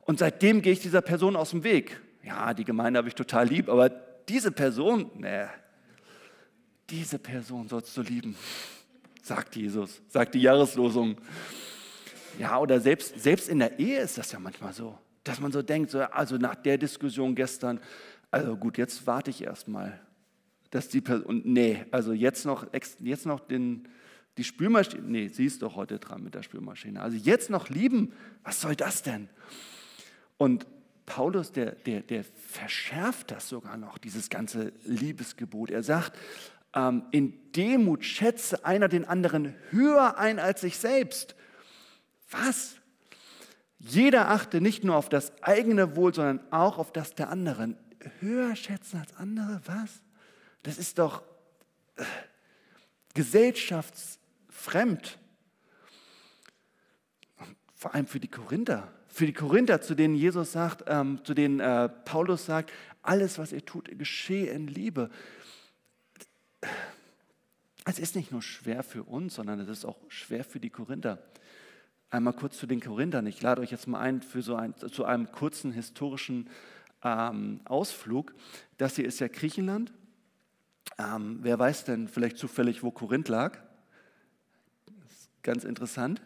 Und 0.00 0.18
seitdem 0.18 0.62
gehe 0.62 0.72
ich 0.72 0.80
dieser 0.80 1.00
Person 1.00 1.36
aus 1.36 1.50
dem 1.50 1.62
Weg 1.62 2.00
ja, 2.24 2.54
die 2.54 2.64
Gemeinde 2.64 2.98
habe 2.98 3.08
ich 3.08 3.14
total 3.14 3.46
lieb, 3.48 3.68
aber 3.68 3.88
diese 4.28 4.50
Person, 4.50 5.10
ne, 5.14 5.50
diese 6.90 7.18
Person 7.18 7.68
sollst 7.68 7.96
du 7.96 8.02
lieben, 8.02 8.36
sagt 9.22 9.56
Jesus, 9.56 10.02
sagt 10.08 10.34
die 10.34 10.40
Jahreslosung. 10.40 11.16
Ja, 12.38 12.58
oder 12.58 12.80
selbst, 12.80 13.20
selbst 13.20 13.48
in 13.48 13.58
der 13.58 13.78
Ehe 13.78 14.00
ist 14.00 14.18
das 14.18 14.32
ja 14.32 14.38
manchmal 14.38 14.72
so, 14.72 14.98
dass 15.22 15.40
man 15.40 15.52
so 15.52 15.62
denkt, 15.62 15.90
so, 15.90 16.00
also 16.00 16.36
nach 16.36 16.56
der 16.56 16.78
Diskussion 16.78 17.34
gestern, 17.34 17.80
also 18.30 18.56
gut, 18.56 18.76
jetzt 18.76 19.06
warte 19.06 19.30
ich 19.30 19.42
erstmal, 19.42 20.00
dass 20.70 20.88
die 20.88 21.00
Person, 21.00 21.42
nee, 21.44 21.84
also 21.92 22.12
jetzt 22.12 22.44
noch, 22.44 22.66
jetzt 23.00 23.26
noch 23.26 23.40
den, 23.40 23.88
die 24.36 24.44
Spülmaschine, 24.44 25.02
nee, 25.02 25.28
sie 25.28 25.46
ist 25.46 25.62
doch 25.62 25.76
heute 25.76 26.00
dran 26.00 26.24
mit 26.24 26.34
der 26.34 26.42
Spülmaschine. 26.42 27.00
Also 27.00 27.16
jetzt 27.16 27.48
noch 27.50 27.68
lieben, 27.68 28.12
was 28.42 28.60
soll 28.60 28.74
das 28.74 29.02
denn? 29.02 29.28
Und 30.36 30.66
Paulus, 31.06 31.52
der, 31.52 31.72
der, 31.72 32.00
der 32.00 32.24
verschärft 32.24 33.30
das 33.30 33.48
sogar 33.48 33.76
noch, 33.76 33.98
dieses 33.98 34.30
ganze 34.30 34.72
Liebesgebot. 34.84 35.70
Er 35.70 35.82
sagt, 35.82 36.18
ähm, 36.74 37.04
in 37.10 37.52
Demut 37.52 38.04
schätze 38.04 38.64
einer 38.64 38.88
den 38.88 39.04
anderen 39.04 39.54
höher 39.70 40.16
ein 40.18 40.38
als 40.38 40.62
sich 40.62 40.78
selbst. 40.78 41.36
Was? 42.30 42.76
Jeder 43.78 44.30
achte 44.30 44.62
nicht 44.62 44.82
nur 44.82 44.96
auf 44.96 45.08
das 45.08 45.42
eigene 45.42 45.94
Wohl, 45.96 46.14
sondern 46.14 46.40
auch 46.50 46.78
auf 46.78 46.92
das 46.92 47.14
der 47.14 47.28
anderen. 47.28 47.76
Höher 48.20 48.56
schätzen 48.56 49.00
als 49.00 49.14
andere? 49.16 49.60
Was? 49.66 50.02
Das 50.62 50.78
ist 50.78 50.98
doch 50.98 51.22
äh, 51.96 52.04
gesellschaftsfremd. 53.12 55.18
Vor 57.74 57.94
allem 57.94 58.06
für 58.06 58.20
die 58.20 58.30
Korinther 58.30 58.90
für 59.14 59.26
die 59.26 59.32
Korinther, 59.32 59.80
zu 59.80 59.94
denen 59.94 60.16
Jesus 60.16 60.52
sagt, 60.52 60.82
ähm, 60.88 61.20
zu 61.22 61.34
denen 61.34 61.60
äh, 61.60 61.88
Paulus 61.88 62.46
sagt, 62.46 62.72
alles, 63.00 63.38
was 63.38 63.52
ihr 63.52 63.64
tut, 63.64 63.96
geschehe 63.96 64.50
in 64.50 64.66
Liebe. 64.66 65.08
Es 67.84 68.00
ist 68.00 68.16
nicht 68.16 68.32
nur 68.32 68.42
schwer 68.42 68.82
für 68.82 69.04
uns, 69.04 69.34
sondern 69.34 69.60
es 69.60 69.68
ist 69.68 69.84
auch 69.84 69.98
schwer 70.08 70.42
für 70.42 70.58
die 70.58 70.70
Korinther. 70.70 71.22
Einmal 72.10 72.32
kurz 72.32 72.58
zu 72.58 72.66
den 72.66 72.80
Korinthern. 72.80 73.26
Ich 73.26 73.40
lade 73.40 73.60
euch 73.60 73.70
jetzt 73.70 73.86
mal 73.86 74.00
ein, 74.00 74.20
für 74.20 74.42
so 74.42 74.56
ein 74.56 74.74
zu 74.76 75.04
einem 75.04 75.30
kurzen 75.30 75.70
historischen 75.70 76.50
ähm, 77.04 77.60
Ausflug. 77.66 78.34
Das 78.78 78.96
hier 78.96 79.04
ist 79.04 79.20
ja 79.20 79.28
Griechenland. 79.28 79.92
Ähm, 80.98 81.38
wer 81.42 81.56
weiß 81.56 81.84
denn 81.84 82.08
vielleicht 82.08 82.38
zufällig, 82.38 82.82
wo 82.82 82.90
Korinth 82.90 83.28
lag? 83.28 83.58
ganz 85.44 85.62
interessant. 85.62 86.20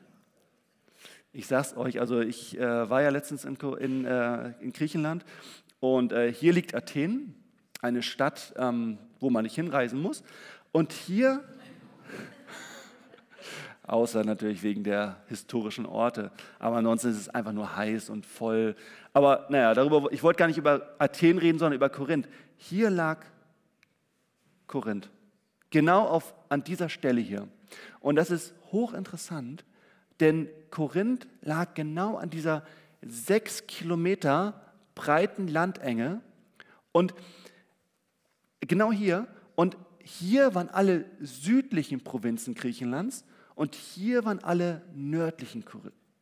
Ich 1.38 1.46
sag's 1.46 1.76
euch, 1.76 2.00
also 2.00 2.20
ich 2.20 2.58
äh, 2.58 2.90
war 2.90 3.00
ja 3.00 3.10
letztens 3.10 3.44
in, 3.44 3.56
in, 3.78 4.04
äh, 4.04 4.54
in 4.60 4.72
Griechenland 4.72 5.24
und 5.78 6.10
äh, 6.10 6.32
hier 6.32 6.52
liegt 6.52 6.74
Athen, 6.74 7.32
eine 7.80 8.02
Stadt, 8.02 8.52
ähm, 8.56 8.98
wo 9.20 9.30
man 9.30 9.44
nicht 9.44 9.54
hinreisen 9.54 10.02
muss. 10.02 10.24
Und 10.72 10.92
hier, 10.92 11.44
außer 13.84 14.24
natürlich 14.24 14.64
wegen 14.64 14.82
der 14.82 15.22
historischen 15.28 15.86
Orte, 15.86 16.32
aber 16.58 16.78
ansonsten 16.78 17.10
ist 17.10 17.18
es 17.18 17.28
einfach 17.28 17.52
nur 17.52 17.76
heiß 17.76 18.10
und 18.10 18.26
voll. 18.26 18.74
Aber 19.12 19.46
naja, 19.48 19.74
darüber, 19.74 20.10
ich 20.10 20.24
wollte 20.24 20.38
gar 20.38 20.48
nicht 20.48 20.58
über 20.58 20.96
Athen 20.98 21.38
reden, 21.38 21.60
sondern 21.60 21.76
über 21.76 21.88
Korinth. 21.88 22.28
Hier 22.56 22.90
lag 22.90 23.24
Korinth, 24.66 25.08
genau 25.70 26.04
auf, 26.04 26.34
an 26.48 26.64
dieser 26.64 26.88
Stelle 26.88 27.20
hier. 27.20 27.46
Und 28.00 28.16
das 28.16 28.32
ist 28.32 28.54
hochinteressant, 28.72 29.64
denn 30.20 30.48
Korinth 30.70 31.26
lag 31.40 31.74
genau 31.74 32.16
an 32.16 32.30
dieser 32.30 32.64
sechs 33.02 33.66
Kilometer 33.66 34.60
breiten 34.94 35.48
Landenge 35.48 36.20
und 36.92 37.14
genau 38.60 38.92
hier. 38.92 39.26
Und 39.54 39.76
hier 40.02 40.54
waren 40.54 40.68
alle 40.68 41.04
südlichen 41.20 42.02
Provinzen 42.02 42.54
Griechenlands 42.54 43.24
und 43.54 43.74
hier 43.74 44.24
waren 44.24 44.42
alle 44.42 44.82
nördlichen 44.94 45.64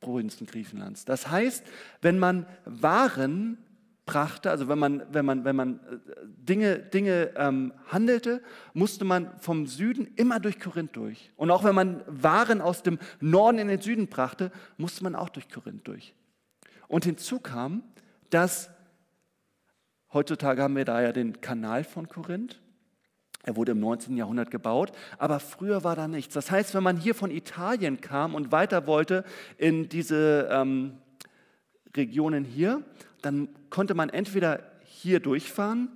Provinzen 0.00 0.46
Griechenlands. 0.46 1.04
Das 1.04 1.28
heißt, 1.28 1.64
wenn 2.00 2.18
man 2.18 2.46
Waren 2.64 3.58
brachte, 4.06 4.50
also 4.50 4.68
wenn 4.68 4.78
man, 4.78 5.02
wenn 5.10 5.26
man, 5.26 5.44
wenn 5.44 5.56
man 5.56 5.80
äh, 5.80 5.98
Dinge, 6.25 6.78
Dinge 6.78 7.32
ähm, 7.36 7.72
handelte, 7.88 8.40
musste 8.72 9.04
man 9.04 9.38
vom 9.40 9.66
Süden 9.66 10.08
immer 10.16 10.40
durch 10.40 10.60
Korinth 10.60 10.96
durch. 10.96 11.32
Und 11.36 11.50
auch 11.50 11.64
wenn 11.64 11.75
man 11.75 12.02
Waren 12.06 12.60
aus 12.60 12.82
dem 12.82 12.98
Norden 13.20 13.58
in 13.58 13.68
den 13.68 13.80
Süden 13.80 14.06
brachte, 14.06 14.52
musste 14.78 15.02
man 15.02 15.16
auch 15.16 15.28
durch 15.28 15.48
Korinth 15.48 15.86
durch. 15.86 16.14
Und 16.88 17.04
hinzu 17.04 17.40
kam, 17.40 17.82
dass 18.30 18.70
heutzutage 20.12 20.62
haben 20.62 20.76
wir 20.76 20.84
da 20.84 21.02
ja 21.02 21.12
den 21.12 21.40
Kanal 21.40 21.82
von 21.82 22.08
Korinth. 22.08 22.60
Er 23.42 23.56
wurde 23.56 23.72
im 23.72 23.80
19. 23.80 24.16
Jahrhundert 24.16 24.50
gebaut, 24.50 24.92
aber 25.18 25.38
früher 25.40 25.84
war 25.84 25.94
da 25.94 26.08
nichts. 26.08 26.34
Das 26.34 26.50
heißt, 26.50 26.75
wenn 26.75 26.82
man 26.82 26.96
hier 26.96 27.14
von 27.14 27.30
Italien 27.30 28.00
kam 28.00 28.34
und 28.34 28.50
weiter 28.50 28.86
wollte 28.86 29.25
in 29.56 29.88
diese 29.88 30.48
ähm, 30.50 30.98
Regionen 31.96 32.44
hier, 32.44 32.82
dann 33.26 33.49
konnte 33.71 33.95
man 33.95 34.09
entweder 34.09 34.62
hier 34.85 35.21
durchfahren, 35.21 35.88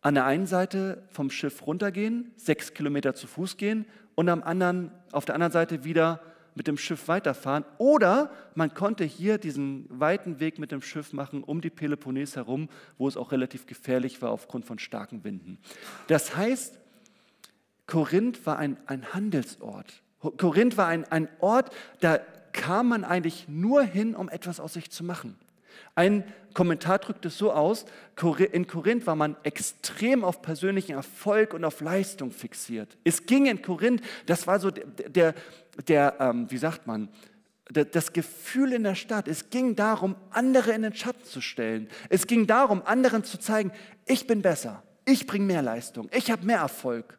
an 0.00 0.14
der 0.14 0.26
einen 0.26 0.46
Seite 0.46 1.04
vom 1.08 1.30
Schiff 1.30 1.66
runtergehen, 1.66 2.32
sechs 2.36 2.74
Kilometer 2.74 3.14
zu 3.14 3.26
Fuß 3.26 3.56
gehen 3.56 3.86
und 4.16 4.28
am 4.28 4.42
anderen, 4.42 4.90
auf 5.12 5.24
der 5.24 5.36
anderen 5.36 5.52
Seite 5.52 5.84
wieder 5.84 6.20
mit 6.56 6.66
dem 6.66 6.78
Schiff 6.78 7.06
weiterfahren. 7.06 7.64
Oder 7.78 8.30
man 8.54 8.74
konnte 8.74 9.04
hier 9.04 9.38
diesen 9.38 9.86
weiten 9.88 10.40
Weg 10.40 10.58
mit 10.58 10.72
dem 10.72 10.82
Schiff 10.82 11.12
machen 11.12 11.44
um 11.44 11.60
die 11.60 11.70
Peloponnes 11.70 12.34
herum, 12.34 12.68
wo 12.98 13.06
es 13.06 13.16
auch 13.16 13.30
relativ 13.30 13.66
gefährlich 13.66 14.20
war 14.20 14.30
aufgrund 14.30 14.64
von 14.64 14.78
starken 14.78 15.22
Winden. 15.22 15.58
Das 16.08 16.36
heißt, 16.36 16.78
Korinth 17.86 18.46
war 18.46 18.58
ein, 18.58 18.78
ein 18.86 19.14
Handelsort. 19.14 20.02
Korinth 20.38 20.76
war 20.76 20.88
ein, 20.88 21.04
ein 21.04 21.28
Ort, 21.38 21.72
da 22.00 22.18
kam 22.50 22.88
man 22.88 23.04
eigentlich 23.04 23.46
nur 23.48 23.82
hin, 23.82 24.16
um 24.16 24.28
etwas 24.28 24.58
aus 24.58 24.72
sich 24.72 24.90
zu 24.90 25.04
machen. 25.04 25.36
Ein 25.94 26.24
Kommentar 26.54 26.98
drückt 26.98 27.26
es 27.26 27.36
so 27.36 27.52
aus, 27.52 27.84
in 28.52 28.66
Korinth 28.66 29.06
war 29.06 29.16
man 29.16 29.36
extrem 29.42 30.24
auf 30.24 30.40
persönlichen 30.40 30.92
Erfolg 30.92 31.52
und 31.52 31.64
auf 31.64 31.80
Leistung 31.80 32.30
fixiert. 32.30 32.96
Es 33.04 33.26
ging 33.26 33.46
in 33.46 33.60
Korinth, 33.60 34.02
das 34.24 34.46
war 34.46 34.58
so 34.58 34.70
der, 34.70 35.34
der, 35.86 36.16
ähm, 36.18 36.50
wie 36.50 36.58
sagt 36.58 36.86
man, 36.86 37.08
das 37.68 38.12
Gefühl 38.12 38.72
in 38.72 38.84
der 38.84 38.94
Stadt, 38.94 39.26
es 39.26 39.50
ging 39.50 39.74
darum, 39.74 40.14
andere 40.30 40.72
in 40.72 40.82
den 40.82 40.94
Schatten 40.94 41.24
zu 41.24 41.40
stellen. 41.40 41.88
Es 42.08 42.26
ging 42.26 42.46
darum, 42.46 42.82
anderen 42.84 43.24
zu 43.24 43.38
zeigen, 43.38 43.72
ich 44.06 44.26
bin 44.26 44.40
besser, 44.40 44.82
ich 45.04 45.26
bringe 45.26 45.46
mehr 45.46 45.62
Leistung, 45.62 46.08
ich 46.12 46.30
habe 46.30 46.46
mehr 46.46 46.58
Erfolg. 46.58 47.18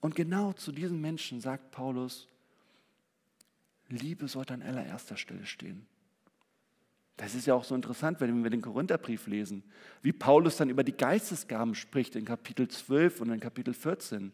Und 0.00 0.14
genau 0.14 0.52
zu 0.52 0.70
diesen 0.70 1.00
Menschen 1.00 1.40
sagt 1.40 1.70
Paulus, 1.70 2.28
Liebe 3.88 4.28
sollte 4.28 4.54
an 4.54 4.62
allererster 4.62 5.16
Stelle 5.16 5.46
stehen. 5.46 5.86
Das 7.18 7.34
ist 7.34 7.48
ja 7.48 7.54
auch 7.54 7.64
so 7.64 7.74
interessant, 7.74 8.20
wenn 8.20 8.44
wir 8.44 8.50
den 8.50 8.62
Korintherbrief 8.62 9.26
lesen, 9.26 9.64
wie 10.02 10.12
Paulus 10.12 10.56
dann 10.56 10.70
über 10.70 10.84
die 10.84 10.96
Geistesgaben 10.96 11.74
spricht 11.74 12.14
in 12.14 12.24
Kapitel 12.24 12.68
12 12.68 13.20
und 13.20 13.32
in 13.32 13.40
Kapitel 13.40 13.74
14. 13.74 14.32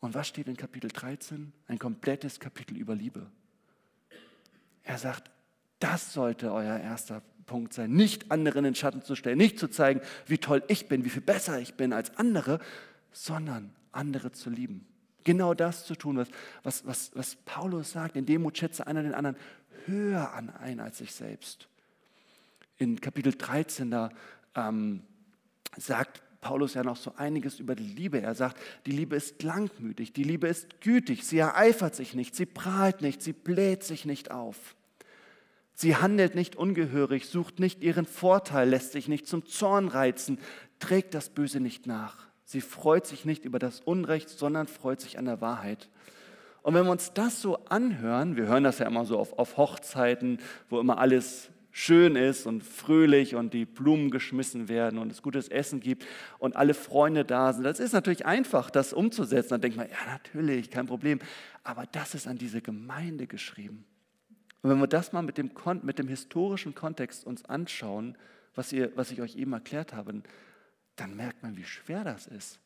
Und 0.00 0.14
was 0.14 0.26
steht 0.26 0.48
in 0.48 0.56
Kapitel 0.56 0.88
13? 0.88 1.52
Ein 1.68 1.78
komplettes 1.78 2.40
Kapitel 2.40 2.78
über 2.78 2.94
Liebe. 2.94 3.26
Er 4.84 4.96
sagt, 4.96 5.30
das 5.80 6.14
sollte 6.14 6.50
euer 6.50 6.78
erster 6.78 7.22
Punkt 7.44 7.74
sein, 7.74 7.92
nicht 7.92 8.30
anderen 8.30 8.60
in 8.60 8.72
den 8.72 8.74
Schatten 8.74 9.02
zu 9.02 9.14
stellen, 9.14 9.36
nicht 9.36 9.58
zu 9.58 9.68
zeigen, 9.68 10.00
wie 10.26 10.38
toll 10.38 10.62
ich 10.68 10.88
bin, 10.88 11.04
wie 11.04 11.10
viel 11.10 11.20
besser 11.20 11.60
ich 11.60 11.74
bin 11.74 11.92
als 11.92 12.16
andere, 12.16 12.58
sondern 13.12 13.70
andere 13.92 14.32
zu 14.32 14.48
lieben. 14.48 14.86
Genau 15.24 15.52
das 15.52 15.84
zu 15.84 15.94
tun, 15.94 16.16
was, 16.16 16.28
was, 16.62 16.86
was, 16.86 17.10
was 17.14 17.36
Paulus 17.44 17.92
sagt, 17.92 18.16
in 18.16 18.24
Demut 18.24 18.56
schätze 18.56 18.86
einer 18.86 19.02
den 19.02 19.12
anderen 19.12 19.36
höher 19.84 20.32
an 20.32 20.48
ein 20.48 20.80
als 20.80 20.96
sich 20.96 21.12
selbst 21.12 21.68
in 22.78 23.00
Kapitel 23.00 23.34
13, 23.34 23.90
da 23.90 24.10
ähm, 24.54 25.02
sagt 25.76 26.22
Paulus 26.40 26.74
ja 26.74 26.82
noch 26.82 26.96
so 26.96 27.14
einiges 27.16 27.60
über 27.60 27.74
die 27.74 27.86
Liebe. 27.86 28.20
Er 28.20 28.34
sagt, 28.34 28.60
die 28.84 28.90
Liebe 28.90 29.16
ist 29.16 29.42
langmütig, 29.42 30.12
die 30.12 30.24
Liebe 30.24 30.48
ist 30.48 30.80
gütig, 30.80 31.24
sie 31.24 31.38
ereifert 31.38 31.94
sich 31.94 32.14
nicht, 32.14 32.34
sie 32.34 32.46
prahlt 32.46 33.00
nicht, 33.00 33.22
sie 33.22 33.32
bläht 33.32 33.84
sich 33.84 34.04
nicht 34.04 34.30
auf. 34.30 34.74
Sie 35.74 35.96
handelt 35.96 36.34
nicht 36.34 36.56
ungehörig, 36.56 37.28
sucht 37.28 37.60
nicht 37.60 37.82
ihren 37.82 38.06
Vorteil, 38.06 38.68
lässt 38.68 38.92
sich 38.92 39.08
nicht 39.08 39.26
zum 39.26 39.46
Zorn 39.46 39.88
reizen, 39.88 40.38
trägt 40.80 41.14
das 41.14 41.30
Böse 41.30 41.60
nicht 41.60 41.86
nach. 41.86 42.26
Sie 42.44 42.60
freut 42.60 43.06
sich 43.06 43.24
nicht 43.24 43.44
über 43.44 43.58
das 43.58 43.80
Unrecht, 43.80 44.28
sondern 44.28 44.66
freut 44.66 45.00
sich 45.00 45.18
an 45.18 45.24
der 45.24 45.40
Wahrheit. 45.40 45.88
Und 46.62 46.74
wenn 46.74 46.84
wir 46.84 46.92
uns 46.92 47.12
das 47.14 47.40
so 47.40 47.56
anhören, 47.66 48.36
wir 48.36 48.46
hören 48.46 48.64
das 48.64 48.78
ja 48.78 48.86
immer 48.86 49.04
so 49.04 49.18
auf, 49.18 49.38
auf 49.38 49.56
Hochzeiten, 49.56 50.38
wo 50.68 50.78
immer 50.80 50.98
alles 50.98 51.51
schön 51.72 52.16
ist 52.16 52.46
und 52.46 52.62
fröhlich 52.62 53.34
und 53.34 53.54
die 53.54 53.64
Blumen 53.64 54.10
geschmissen 54.10 54.68
werden 54.68 54.98
und 54.98 55.10
es 55.10 55.22
gutes 55.22 55.48
Essen 55.48 55.80
gibt 55.80 56.06
und 56.38 56.54
alle 56.54 56.74
Freunde 56.74 57.24
da 57.24 57.52
sind. 57.52 57.64
Das 57.64 57.80
ist 57.80 57.94
natürlich 57.94 58.26
einfach, 58.26 58.70
das 58.70 58.92
umzusetzen. 58.92 59.50
Dann 59.50 59.62
denkt 59.62 59.78
man, 59.78 59.88
ja 59.88 59.96
natürlich, 60.06 60.70
kein 60.70 60.86
Problem. 60.86 61.18
Aber 61.64 61.86
das 61.90 62.14
ist 62.14 62.28
an 62.28 62.36
diese 62.36 62.60
Gemeinde 62.60 63.26
geschrieben. 63.26 63.84
Und 64.60 64.70
wenn 64.70 64.78
wir 64.78 64.86
das 64.86 65.12
mal 65.12 65.22
mit 65.22 65.38
dem, 65.38 65.50
mit 65.82 65.98
dem 65.98 66.08
historischen 66.08 66.74
Kontext 66.74 67.24
uns 67.26 67.44
anschauen, 67.46 68.16
was, 68.54 68.72
ihr, 68.72 68.94
was 68.94 69.10
ich 69.10 69.22
euch 69.22 69.36
eben 69.36 69.54
erklärt 69.54 69.94
habe, 69.94 70.22
dann 70.96 71.16
merkt 71.16 71.42
man, 71.42 71.56
wie 71.56 71.64
schwer 71.64 72.04
das 72.04 72.26
ist. 72.26 72.60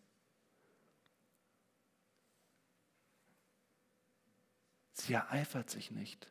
Sie 4.92 5.12
ereifert 5.12 5.70
sich 5.70 5.92
nicht. 5.92 6.28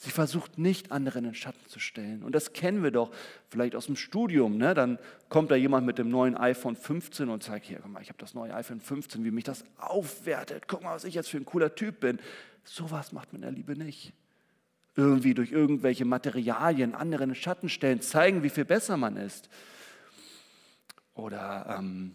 Sie 0.00 0.10
versucht 0.10 0.58
nicht, 0.58 0.92
anderen 0.92 1.24
in 1.24 1.34
Schatten 1.34 1.66
zu 1.66 1.80
stellen. 1.80 2.22
Und 2.22 2.32
das 2.32 2.52
kennen 2.52 2.84
wir 2.84 2.92
doch 2.92 3.10
vielleicht 3.48 3.74
aus 3.74 3.86
dem 3.86 3.96
Studium. 3.96 4.56
Ne? 4.56 4.72
Dann 4.72 4.96
kommt 5.28 5.50
da 5.50 5.56
jemand 5.56 5.88
mit 5.88 5.98
dem 5.98 6.08
neuen 6.08 6.36
iPhone 6.36 6.76
15 6.76 7.28
und 7.28 7.42
sagt, 7.42 7.64
hier, 7.64 7.80
guck 7.82 7.90
mal, 7.90 8.00
ich 8.00 8.08
habe 8.08 8.18
das 8.18 8.32
neue 8.32 8.54
iPhone 8.54 8.80
15, 8.80 9.24
wie 9.24 9.32
mich 9.32 9.42
das 9.42 9.64
aufwertet. 9.76 10.68
Guck 10.68 10.84
mal, 10.84 10.94
was 10.94 11.02
ich 11.02 11.14
jetzt 11.14 11.28
für 11.28 11.36
ein 11.36 11.44
cooler 11.44 11.74
Typ 11.74 11.98
bin. 11.98 12.20
Sowas 12.62 13.10
macht 13.10 13.32
man 13.32 13.42
in 13.42 13.48
der 13.48 13.50
Liebe 13.50 13.74
nicht. 13.74 14.12
Irgendwie 14.94 15.34
durch 15.34 15.50
irgendwelche 15.50 16.04
Materialien 16.04 16.94
anderen 16.94 17.30
in 17.30 17.34
Schatten 17.34 17.68
stellen, 17.68 18.00
zeigen, 18.00 18.44
wie 18.44 18.50
viel 18.50 18.64
besser 18.64 18.96
man 18.96 19.16
ist. 19.16 19.48
Oder 21.14 21.74
ähm, 21.76 22.14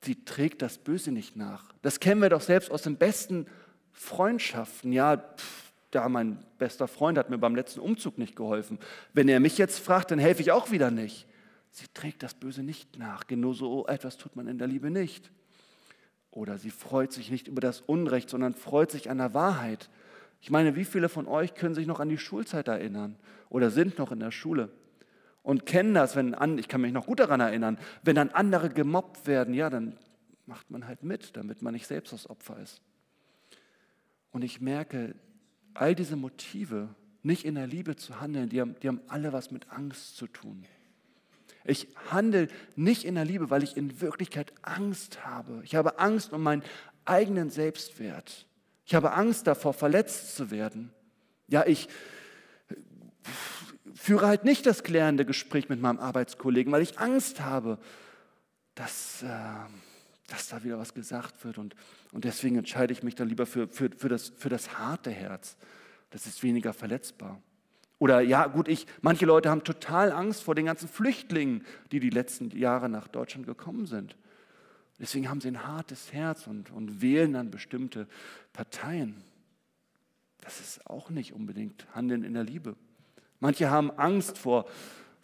sie 0.00 0.24
trägt 0.24 0.62
das 0.62 0.78
Böse 0.78 1.12
nicht 1.12 1.36
nach. 1.36 1.74
Das 1.82 2.00
kennen 2.00 2.22
wir 2.22 2.30
doch 2.30 2.40
selbst 2.40 2.70
aus 2.70 2.80
den 2.80 2.96
besten 2.96 3.46
Freundschaften. 3.92 4.94
Ja, 4.94 5.18
pff, 5.18 5.67
da 5.90 6.08
mein 6.08 6.38
bester 6.58 6.88
Freund 6.88 7.18
hat 7.18 7.30
mir 7.30 7.38
beim 7.38 7.54
letzten 7.54 7.80
Umzug 7.80 8.18
nicht 8.18 8.36
geholfen. 8.36 8.78
Wenn 9.12 9.28
er 9.28 9.40
mich 9.40 9.58
jetzt 9.58 9.78
fragt, 9.78 10.10
dann 10.10 10.18
helfe 10.18 10.42
ich 10.42 10.52
auch 10.52 10.70
wieder 10.70 10.90
nicht. 10.90 11.26
Sie 11.70 11.86
trägt 11.94 12.22
das 12.22 12.34
Böse 12.34 12.62
nicht 12.62 12.98
nach. 12.98 13.26
Genauso 13.26 13.86
etwas 13.86 14.16
tut 14.16 14.36
man 14.36 14.48
in 14.48 14.58
der 14.58 14.68
Liebe 14.68 14.90
nicht. 14.90 15.30
Oder 16.30 16.58
sie 16.58 16.70
freut 16.70 17.12
sich 17.12 17.30
nicht 17.30 17.48
über 17.48 17.60
das 17.60 17.80
Unrecht, 17.80 18.28
sondern 18.30 18.54
freut 18.54 18.90
sich 18.90 19.10
an 19.10 19.18
der 19.18 19.34
Wahrheit. 19.34 19.88
Ich 20.40 20.50
meine, 20.50 20.76
wie 20.76 20.84
viele 20.84 21.08
von 21.08 21.26
euch 21.26 21.54
können 21.54 21.74
sich 21.74 21.86
noch 21.86 22.00
an 22.00 22.08
die 22.08 22.18
Schulzeit 22.18 22.68
erinnern 22.68 23.16
oder 23.48 23.70
sind 23.70 23.98
noch 23.98 24.12
in 24.12 24.20
der 24.20 24.30
Schule 24.30 24.70
und 25.42 25.66
kennen 25.66 25.94
das, 25.94 26.14
wenn 26.14 26.34
an, 26.34 26.58
ich 26.58 26.68
kann 26.68 26.80
mich 26.82 26.92
noch 26.92 27.06
gut 27.06 27.20
daran 27.20 27.40
erinnern, 27.40 27.78
wenn 28.02 28.14
dann 28.14 28.28
andere 28.30 28.68
gemobbt 28.68 29.26
werden, 29.26 29.54
ja, 29.54 29.70
dann 29.70 29.96
macht 30.46 30.70
man 30.70 30.86
halt 30.86 31.02
mit, 31.02 31.36
damit 31.36 31.62
man 31.62 31.72
nicht 31.72 31.86
selbst 31.86 32.12
das 32.12 32.28
Opfer 32.28 32.58
ist. 32.58 32.82
Und 34.30 34.42
ich 34.42 34.60
merke, 34.60 35.14
all 35.80 35.94
diese 35.94 36.16
Motive, 36.16 36.88
nicht 37.22 37.44
in 37.44 37.54
der 37.54 37.66
Liebe 37.66 37.96
zu 37.96 38.20
handeln, 38.20 38.48
die 38.48 38.60
haben, 38.60 38.76
die 38.82 38.88
haben 38.88 39.00
alle 39.08 39.32
was 39.32 39.50
mit 39.50 39.70
Angst 39.70 40.16
zu 40.16 40.26
tun. 40.26 40.64
Ich 41.64 41.88
handle 42.10 42.48
nicht 42.76 43.04
in 43.04 43.14
der 43.14 43.24
Liebe, 43.24 43.50
weil 43.50 43.62
ich 43.62 43.76
in 43.76 44.00
Wirklichkeit 44.00 44.52
Angst 44.62 45.24
habe. 45.26 45.60
Ich 45.64 45.74
habe 45.74 45.98
Angst 45.98 46.32
um 46.32 46.42
meinen 46.42 46.62
eigenen 47.04 47.50
Selbstwert. 47.50 48.46
Ich 48.86 48.94
habe 48.94 49.12
Angst 49.12 49.46
davor, 49.46 49.74
verletzt 49.74 50.34
zu 50.34 50.50
werden. 50.50 50.90
Ja, 51.46 51.66
ich 51.66 51.88
führe 53.94 54.26
halt 54.26 54.44
nicht 54.44 54.64
das 54.64 54.82
klärende 54.82 55.26
Gespräch 55.26 55.68
mit 55.68 55.80
meinem 55.80 55.98
Arbeitskollegen, 55.98 56.72
weil 56.72 56.82
ich 56.82 56.98
Angst 56.98 57.40
habe, 57.40 57.78
dass, 58.74 59.22
äh, 59.22 59.26
dass 60.28 60.48
da 60.48 60.62
wieder 60.62 60.78
was 60.78 60.94
gesagt 60.94 61.44
wird. 61.44 61.58
Und, 61.58 61.74
und 62.12 62.24
deswegen 62.24 62.56
entscheide 62.56 62.92
ich 62.92 63.02
mich 63.02 63.16
dann 63.16 63.28
lieber 63.28 63.46
für, 63.46 63.66
für, 63.66 63.90
für, 63.96 64.08
das, 64.08 64.28
für 64.36 64.48
das 64.48 64.78
harte 64.78 65.10
Herz. 65.10 65.56
Das 66.10 66.26
ist 66.26 66.42
weniger 66.42 66.72
verletzbar. 66.72 67.42
Oder 67.98 68.20
ja, 68.20 68.46
gut, 68.46 68.68
ich, 68.68 68.86
manche 69.00 69.26
Leute 69.26 69.50
haben 69.50 69.64
total 69.64 70.12
Angst 70.12 70.42
vor 70.42 70.54
den 70.54 70.66
ganzen 70.66 70.88
Flüchtlingen, 70.88 71.64
die 71.90 71.98
die 71.98 72.10
letzten 72.10 72.56
Jahre 72.56 72.88
nach 72.88 73.08
Deutschland 73.08 73.46
gekommen 73.46 73.86
sind. 73.86 74.16
Deswegen 75.00 75.28
haben 75.28 75.40
sie 75.40 75.48
ein 75.48 75.66
hartes 75.66 76.12
Herz 76.12 76.46
und, 76.46 76.70
und 76.70 77.02
wählen 77.02 77.32
dann 77.32 77.50
bestimmte 77.50 78.06
Parteien. 78.52 79.22
Das 80.40 80.60
ist 80.60 80.86
auch 80.86 81.10
nicht 81.10 81.32
unbedingt 81.32 81.86
Handeln 81.94 82.22
in 82.22 82.34
der 82.34 82.44
Liebe. 82.44 82.76
Manche 83.40 83.70
haben 83.70 83.90
Angst 83.92 84.38
vor, 84.38 84.66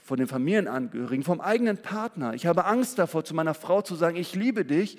vor 0.05 0.19
den 0.19 0.27
Familienangehörigen, 0.27 1.25
vom 1.25 1.41
eigenen 1.41 1.79
Partner. 1.79 2.35
Ich 2.35 2.45
habe 2.45 2.67
Angst 2.67 2.99
davor, 2.99 3.25
zu 3.25 3.35
meiner 3.35 3.55
Frau 3.55 3.81
zu 3.81 3.95
sagen, 3.95 4.17
ich 4.17 4.35
liebe 4.35 4.67
dich, 4.67 4.99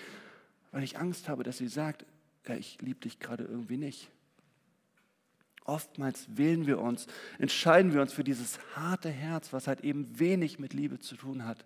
weil 0.72 0.82
ich 0.82 0.98
Angst 0.98 1.30
habe, 1.30 1.44
dass 1.44 1.60
sie 1.60 1.68
sagt, 1.68 2.08
ja, 2.48 2.56
ich 2.56 2.82
liebe 2.82 3.02
dich 3.02 3.20
gerade 3.20 3.44
irgendwie 3.44 3.78
nicht. 3.78 4.10
Oftmals 5.64 6.26
wählen 6.36 6.66
wir 6.66 6.80
uns, 6.80 7.06
entscheiden 7.38 7.94
wir 7.94 8.02
uns 8.02 8.14
für 8.14 8.24
dieses 8.24 8.58
harte 8.76 9.10
Herz, 9.10 9.54
was 9.54 9.68
halt 9.68 9.82
eben 9.82 10.20
wenig 10.20 10.58
mit 10.58 10.74
Liebe 10.74 11.00
zu 11.00 11.16
tun 11.16 11.46
hat. 11.46 11.66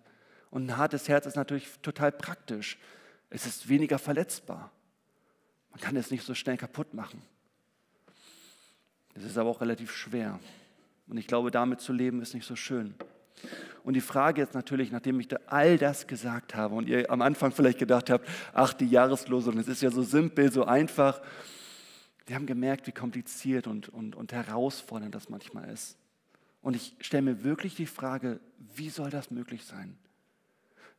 Und 0.50 0.66
ein 0.66 0.76
hartes 0.76 1.08
Herz 1.08 1.24
ist 1.24 1.36
natürlich 1.36 1.66
total 1.80 2.12
praktisch. 2.12 2.76
Es 3.30 3.46
ist 3.46 3.70
weniger 3.70 3.98
verletzbar. 3.98 4.70
Man 5.70 5.80
kann 5.80 5.96
es 5.96 6.10
nicht 6.10 6.24
so 6.24 6.34
schnell 6.34 6.58
kaputt 6.58 6.92
machen. 6.92 7.22
Es 9.14 9.24
ist 9.24 9.38
aber 9.38 9.48
auch 9.48 9.62
relativ 9.62 9.92
schwer. 9.92 10.38
Und 11.08 11.16
ich 11.16 11.26
glaube, 11.26 11.50
damit 11.50 11.80
zu 11.80 11.94
leben 11.94 12.20
ist 12.20 12.34
nicht 12.34 12.46
so 12.46 12.54
schön. 12.54 12.94
Und 13.82 13.94
die 13.94 14.00
Frage 14.00 14.42
ist 14.42 14.54
natürlich, 14.54 14.92
nachdem 14.92 15.20
ich 15.20 15.28
da 15.28 15.38
all 15.46 15.78
das 15.78 16.06
gesagt 16.06 16.54
habe 16.54 16.74
und 16.74 16.88
ihr 16.88 17.10
am 17.10 17.22
Anfang 17.22 17.52
vielleicht 17.52 17.78
gedacht 17.78 18.10
habt, 18.10 18.28
ach, 18.52 18.72
die 18.72 18.86
Jahreslosung, 18.86 19.58
es 19.58 19.68
ist 19.68 19.82
ja 19.82 19.90
so 19.90 20.02
simpel, 20.02 20.52
so 20.52 20.64
einfach. 20.64 21.20
Wir 22.26 22.36
haben 22.36 22.46
gemerkt, 22.46 22.86
wie 22.86 22.92
kompliziert 22.92 23.66
und, 23.66 23.88
und, 23.88 24.14
und 24.14 24.32
herausfordernd 24.32 25.14
das 25.14 25.28
manchmal 25.28 25.70
ist. 25.70 25.96
Und 26.62 26.76
ich 26.76 26.94
stelle 27.00 27.22
mir 27.22 27.42
wirklich 27.42 27.74
die 27.74 27.86
Frage, 27.86 28.38
wie 28.74 28.90
soll 28.90 29.10
das 29.10 29.30
möglich 29.30 29.64
sein? 29.64 29.96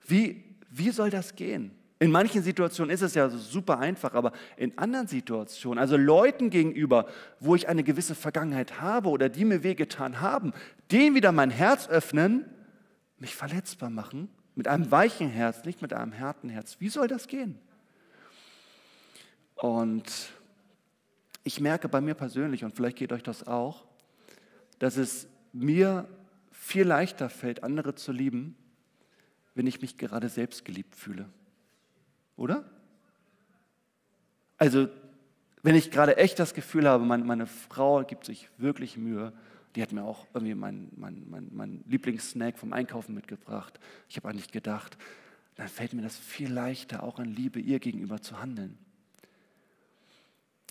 Wie, 0.08 0.44
wie 0.70 0.90
soll 0.90 1.10
das 1.10 1.36
gehen? 1.36 1.72
In 2.02 2.10
manchen 2.10 2.42
Situationen 2.42 2.92
ist 2.92 3.04
es 3.04 3.14
ja 3.14 3.30
super 3.30 3.78
einfach, 3.78 4.16
aber 4.16 4.32
in 4.58 4.76
anderen 4.76 5.06
Situationen, 5.06 5.78
also 5.78 5.98
Leuten 5.98 6.50
gegenüber, 6.50 7.06
wo 7.40 7.54
ich 7.54 7.70
eine 7.70 7.84
gewisse 7.84 8.16
Vergangenheit 8.16 8.82
habe 8.82 9.10
oder 9.10 9.30
die 9.30 9.46
mir 9.46 9.62
wehgetan 9.62 10.20
haben, 10.20 10.52
denen 10.92 11.14
wieder 11.14 11.32
mein 11.32 11.52
Herz 11.52 11.88
öffnen, 11.88 12.46
mich 13.20 13.36
verletzbar 13.36 13.92
machen, 13.92 14.30
mit 14.56 14.68
einem 14.68 14.90
weichen 14.90 15.30
Herz, 15.30 15.64
nicht 15.64 15.84
mit 15.84 15.94
einem 15.94 16.18
harten 16.18 16.50
Herz. 16.50 16.78
Wie 16.80 16.90
soll 16.90 17.08
das 17.08 17.28
gehen? 17.28 17.60
Und 19.54 20.32
ich 21.44 21.62
merke 21.62 21.88
bei 21.88 22.02
mir 22.02 22.16
persönlich, 22.16 22.64
und 22.64 22.76
vielleicht 22.76 22.98
geht 22.98 23.14
euch 23.14 23.22
das 23.22 23.46
auch, 23.46 23.86
dass 24.80 24.98
es 24.98 25.28
mir 25.54 26.08
viel 26.50 26.88
leichter 26.88 27.30
fällt, 27.30 27.64
andere 27.64 27.94
zu 27.94 28.12
lieben, 28.12 28.56
wenn 29.54 29.68
ich 29.68 29.82
mich 29.84 30.00
gerade 30.00 30.30
selbst 30.30 30.66
geliebt 30.66 30.96
fühle. 30.96 31.30
Oder? 32.42 32.66
Also, 34.58 34.90
wenn 35.62 35.76
ich 35.76 35.92
gerade 35.92 36.18
echt 36.18 36.40
das 36.40 36.56
Gefühl 36.56 36.90
habe, 36.90 37.06
meine, 37.06 37.24
meine 37.24 37.46
Frau 37.46 38.04
gibt 38.04 38.26
sich 38.26 38.50
wirklich 38.58 38.98
Mühe, 38.98 39.32
die 39.76 39.82
hat 39.84 39.92
mir 39.92 40.04
auch 40.04 40.26
irgendwie 40.34 40.56
meinen 40.56 40.92
mein, 40.96 41.24
mein, 41.30 41.50
mein 41.52 41.84
Lieblingssnack 41.86 42.58
vom 42.58 42.74
Einkaufen 42.74 43.14
mitgebracht. 43.14 43.80
Ich 44.10 44.18
habe 44.18 44.28
eigentlich 44.28 44.52
gedacht, 44.52 44.98
dann 45.56 45.68
fällt 45.68 45.94
mir 45.94 46.02
das 46.02 46.18
viel 46.18 46.52
leichter, 46.52 47.04
auch 47.04 47.20
in 47.20 47.26
Liebe 47.26 47.60
ihr 47.60 47.80
gegenüber 47.80 48.22
zu 48.22 48.42
handeln. 48.42 48.76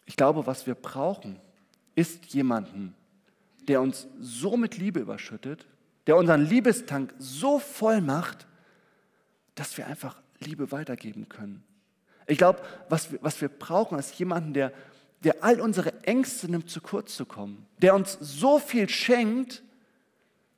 Ich 0.07 0.17
glaube, 0.17 0.49
was 0.49 0.67
wir 0.67 0.75
brauchen, 0.75 1.39
ist 1.95 2.27
jemanden, 2.35 2.97
der 3.69 3.81
uns 3.81 4.09
so 4.19 4.57
mit 4.57 4.77
Liebe 4.77 4.99
überschüttet, 4.99 5.69
der 6.09 6.17
unseren 6.17 6.45
Liebestank 6.45 7.15
so 7.19 7.61
voll 7.61 8.01
macht, 8.01 8.49
dass 9.55 9.79
wir 9.79 9.87
einfach 9.87 10.21
Liebe 10.41 10.73
weitergeben 10.73 11.29
können. 11.29 11.63
Ich 12.27 12.39
glaube, 12.39 12.61
was 12.89 13.13
wir, 13.13 13.19
was 13.23 13.41
wir 13.41 13.49
brauchen, 13.49 13.99
ist 13.99 14.19
jemanden, 14.19 14.55
der, 14.55 14.73
der 15.25 15.43
all 15.43 15.61
unsere 15.61 16.03
Ängste 16.05 16.51
nimmt, 16.51 16.71
zu 16.71 16.81
kurz 16.81 17.17
zu 17.17 17.27
kommen, 17.27 17.67
der 17.79 17.95
uns 17.95 18.17
so 18.21 18.59
viel 18.59 18.89
schenkt, 18.89 19.63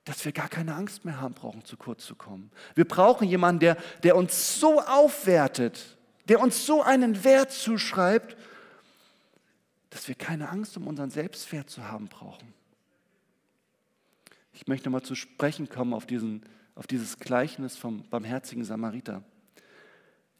dass 0.04 0.24
wir 0.24 0.32
gar 0.32 0.48
keine 0.48 0.74
Angst 0.74 1.04
mehr 1.04 1.20
haben 1.20 1.34
brauchen, 1.34 1.64
zu 1.64 1.76
kurz 1.76 2.04
zu 2.04 2.14
kommen. 2.14 2.50
Wir 2.74 2.84
brauchen 2.84 3.28
jemanden, 3.28 3.60
der, 3.60 3.76
der 4.02 4.16
uns 4.16 4.58
so 4.58 4.80
aufwertet, 4.80 5.96
der 6.28 6.40
uns 6.40 6.66
so 6.66 6.82
einen 6.82 7.24
Wert 7.24 7.52
zuschreibt, 7.52 8.36
dass 9.90 10.08
wir 10.08 10.14
keine 10.14 10.48
Angst 10.48 10.76
um 10.76 10.86
unseren 10.86 11.10
Selbstwert 11.10 11.70
zu 11.70 11.84
haben 11.84 12.08
brauchen. 12.08 12.52
Ich 14.52 14.66
möchte 14.66 14.90
mal 14.90 15.02
zu 15.02 15.14
sprechen 15.14 15.68
kommen 15.68 15.94
auf, 15.94 16.06
diesen, 16.06 16.42
auf 16.74 16.86
dieses 16.86 17.18
Gleichnis 17.18 17.76
vom 17.76 18.08
barmherzigen 18.08 18.64
Samariter. 18.64 19.22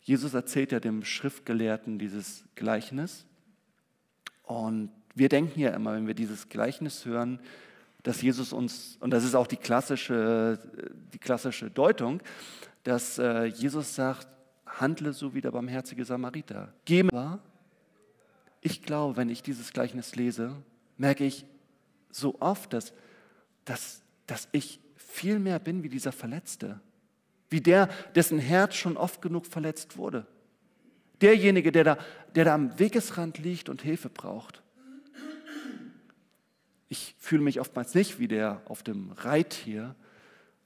Jesus 0.03 0.35
erzählt 0.35 0.73
ja 0.73 0.81
dem 0.81 1.05
Schriftgelehrten 1.05 1.99
dieses 1.99 2.45
Gleichnis. 2.55 3.25
Und 4.43 4.91
wir 5.15 5.29
denken 5.29 5.61
ja 5.61 5.71
immer, 5.71 5.95
wenn 5.95 6.07
wir 6.07 6.15
dieses 6.15 6.49
Gleichnis 6.49 7.05
hören, 7.05 7.39
dass 8.03 8.21
Jesus 8.21 8.53
uns, 8.53 8.97
und 9.01 9.11
das 9.11 9.25
ist 9.25 9.35
auch 9.35 9.47
die 9.47 9.57
klassische, 9.57 10.59
die 11.13 11.19
klassische 11.19 11.71
Deutung, 11.71 12.21
dass 12.83 13.19
äh, 13.19 13.45
Jesus 13.45 13.95
sagt, 13.95 14.27
handle 14.67 15.13
so 15.13 15.35
wie 15.35 15.41
der 15.41 15.53
barmherzige 15.53 16.05
Samariter. 16.05 16.73
Geh 16.85 17.05
mir. 17.05 17.39
Ich 18.61 18.83
glaube, 18.83 19.17
wenn 19.17 19.29
ich 19.29 19.43
dieses 19.43 19.73
Gleichnis 19.73 20.17
lese, 20.17 20.57
merke 20.97 21.25
ich 21.25 21.47
so 22.11 22.41
oft, 22.41 22.73
dass, 22.73 22.93
dass, 23.65 24.03
dass 24.27 24.49
ich 24.53 24.81
viel 24.97 25.39
mehr 25.39 25.59
bin 25.59 25.83
wie 25.83 25.89
dieser 25.89 26.13
Verletzte, 26.13 26.81
wie 27.53 27.61
der, 27.61 27.89
dessen 28.15 28.39
Herz 28.39 28.75
schon 28.75 28.97
oft 28.97 29.23
genug 29.23 29.47
verletzt 29.47 29.97
wurde. 29.97 30.27
Derjenige, 31.21 31.71
der 31.71 31.85
da, 31.85 31.99
der 32.35 32.47
da 32.47 32.55
am 32.55 32.79
Wegesrand 32.79 33.39
liegt 33.39 33.69
und 33.69 33.83
Hilfe 33.83 34.09
braucht. 34.09 34.63
Ich 36.89 37.15
fühle 37.19 37.43
mich 37.43 37.61
oftmals 37.61 37.95
nicht 37.95 38.19
wie 38.19 38.29
der 38.29 38.61
auf 38.67 38.83
dem 38.83 39.13
Reittier, 39.13 39.95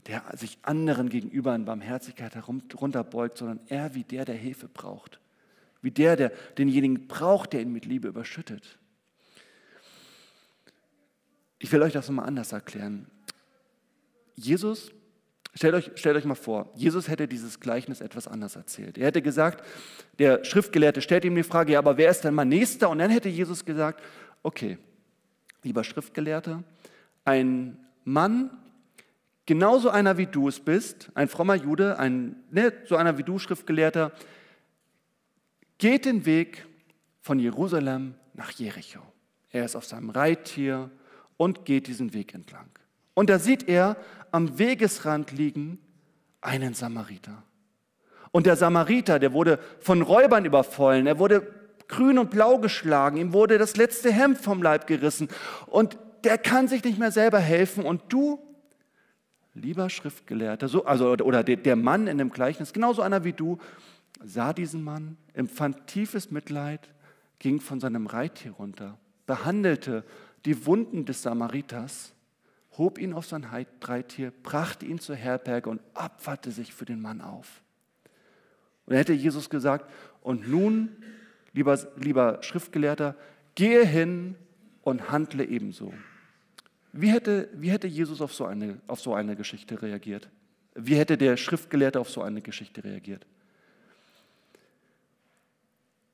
der 0.07 0.25
sich 0.37 0.59
anderen 0.62 1.09
gegenüber 1.09 1.55
in 1.55 1.64
Barmherzigkeit 1.64 2.35
herunterbeugt, 2.35 3.38
sondern 3.38 3.61
er 3.68 3.94
wie 3.94 4.05
der, 4.05 4.25
der 4.25 4.35
Hilfe 4.35 4.68
braucht. 4.68 5.20
Wie 5.83 5.90
der, 5.90 6.16
der 6.16 6.31
denjenigen 6.59 7.07
braucht, 7.07 7.53
der 7.53 7.61
ihn 7.61 7.72
mit 7.72 7.85
Liebe 7.85 8.09
überschüttet. 8.09 8.79
Ich 11.59 11.70
will 11.72 11.83
euch 11.83 11.92
das 11.92 12.09
nochmal 12.09 12.27
anders 12.27 12.53
erklären. 12.53 13.07
Jesus, 14.37 14.90
stellt 15.57 15.75
euch, 15.75 15.90
stellt 15.95 16.16
euch 16.16 16.25
mal 16.25 16.35
vor, 16.35 16.71
Jesus 16.75 17.09
hätte 17.09 17.27
dieses 17.27 17.61
Gleichnis 17.61 18.01
etwas 18.01 18.29
anders 18.29 18.57
erzählt. 18.57 18.99
Er 18.99 19.07
hätte 19.07 19.23
gesagt, 19.23 19.66
der 20.19 20.45
Schriftgelehrte 20.45 21.01
stellt 21.01 21.25
ihm 21.25 21.35
die 21.35 21.42
Frage, 21.42 21.73
ja, 21.73 21.79
aber 21.79 21.97
wer 21.97 22.11
ist 22.11 22.23
denn 22.23 22.35
mein 22.35 22.49
Nächster? 22.49 22.90
Und 22.90 22.99
dann 22.99 23.11
hätte 23.11 23.29
Jesus 23.29 23.64
gesagt, 23.64 24.03
okay, 24.42 24.79
lieber 25.62 25.83
Schriftgelehrter, 25.83 26.62
ein 27.25 27.79
Mann, 28.05 28.51
genauso 29.47 29.90
einer 29.90 30.19
wie 30.19 30.27
du 30.27 30.49
es 30.49 30.61
bist, 30.61 31.11
ein 31.14 31.29
frommer 31.29 31.55
Jude, 31.55 31.99
ein, 31.99 32.37
ne, 32.51 32.73
so 32.85 32.97
einer 32.97 33.19
wie 33.19 33.23
du, 33.23 33.38
Schriftgelehrter, 33.38 34.12
geht 35.79 36.05
den 36.05 36.27
Weg 36.27 36.66
von 37.21 37.38
Jerusalem 37.38 38.14
nach 38.35 38.53
Jericho. 38.53 39.01
Er 39.51 39.64
ist 39.64 39.75
auf 39.75 39.85
seinem 39.87 40.11
Reittier 40.11 40.90
und 41.37 41.64
geht 41.64 41.87
diesen 41.87 42.12
Weg 42.12 42.35
entlang. 42.35 42.69
Und 43.14 43.31
da 43.31 43.38
sieht 43.38 43.69
er 43.69 43.97
am 44.37 44.59
Wegesrand 44.59 45.33
liegen 45.33 45.79
einen 46.40 46.75
Samariter. 46.75 47.42
Und 48.31 48.46
der 48.46 48.57
Samariter, 48.57 49.18
der 49.18 49.33
wurde 49.33 49.59
von 49.81 50.03
Räubern 50.03 50.44
überfallen, 50.44 51.07
er 51.07 51.18
wurde 51.18 51.53
grün 51.88 52.18
und 52.18 52.31
blau 52.31 52.59
geschlagen, 52.59 53.16
ihm 53.16 53.33
wurde 53.33 53.59
das 53.59 53.77
letzte 53.77 54.12
Hemd 54.12 54.38
vom 54.38 54.62
Leib 54.62 54.87
gerissen 54.87 55.29
und 55.66 55.96
der 56.22 56.37
kann 56.37 56.68
sich 56.68 56.85
nicht 56.85 56.99
mehr 56.99 57.12
selber 57.12 57.38
helfen. 57.38 57.85
Und 57.85 58.03
du, 58.09 58.38
lieber 59.55 59.88
Schriftgelehrter, 59.88 60.68
so, 60.68 60.85
also, 60.85 61.12
oder 61.12 61.42
der 61.42 61.77
Mann 61.77 62.07
in 62.07 62.18
dem 62.18 62.31
Gleichnis, 62.31 62.72
genauso 62.72 63.03
einer 63.03 63.25
wie 63.25 63.33
du, 63.33 63.59
sah 64.22 64.53
diesen 64.53 64.85
Mann, 64.85 65.16
empfand 65.33 65.87
tiefes 65.87 66.31
Mitleid, 66.31 66.88
ging 67.38 67.61
von 67.61 67.81
seinem 67.81 68.07
Reittier 68.07 68.53
runter, 68.53 68.99
behandelte 69.27 70.05
die 70.44 70.66
Wunden 70.66 71.05
des 71.05 71.22
Samariters, 71.22 72.12
hob 72.79 72.99
ihn 72.99 73.12
auf 73.12 73.27
sein 73.27 73.45
Reittier, 73.81 74.33
brachte 74.43 74.87
ihn 74.87 74.99
zur 74.99 75.17
Herberge 75.17 75.71
und 75.71 75.81
abwarte 75.95 76.51
sich 76.51 76.75
für 76.75 76.85
den 76.85 77.01
Mann 77.01 77.21
auf. 77.21 77.62
Und 78.87 78.95
er 78.95 79.01
hätte 79.01 79.12
Jesus 79.12 79.51
gesagt, 79.51 79.91
und 80.23 80.49
nun 80.49 80.97
lieber, 81.53 81.79
lieber 81.97 82.43
Schriftgelehrter, 82.43 83.17
gehe 83.55 83.85
hin 83.85 84.37
und 84.83 85.11
handle 85.11 85.45
ebenso. 85.45 85.93
Wie 86.93 87.11
hätte, 87.11 87.49
wie 87.55 87.71
hätte 87.71 87.87
Jesus 87.89 88.21
auf 88.21 88.33
so, 88.33 88.47
eine, 88.47 88.81
auf 88.87 89.01
so 89.01 89.15
eine 89.15 89.37
Geschichte 89.37 89.81
reagiert? 89.83 90.29
Wie 90.75 90.97
hätte 90.97 91.19
der 91.19 91.37
Schriftgelehrte 91.37 92.01
auf 92.01 92.11
so 92.11 92.23
eine 92.23 92.43
Geschichte 92.43 92.85
reagiert? 92.85 93.27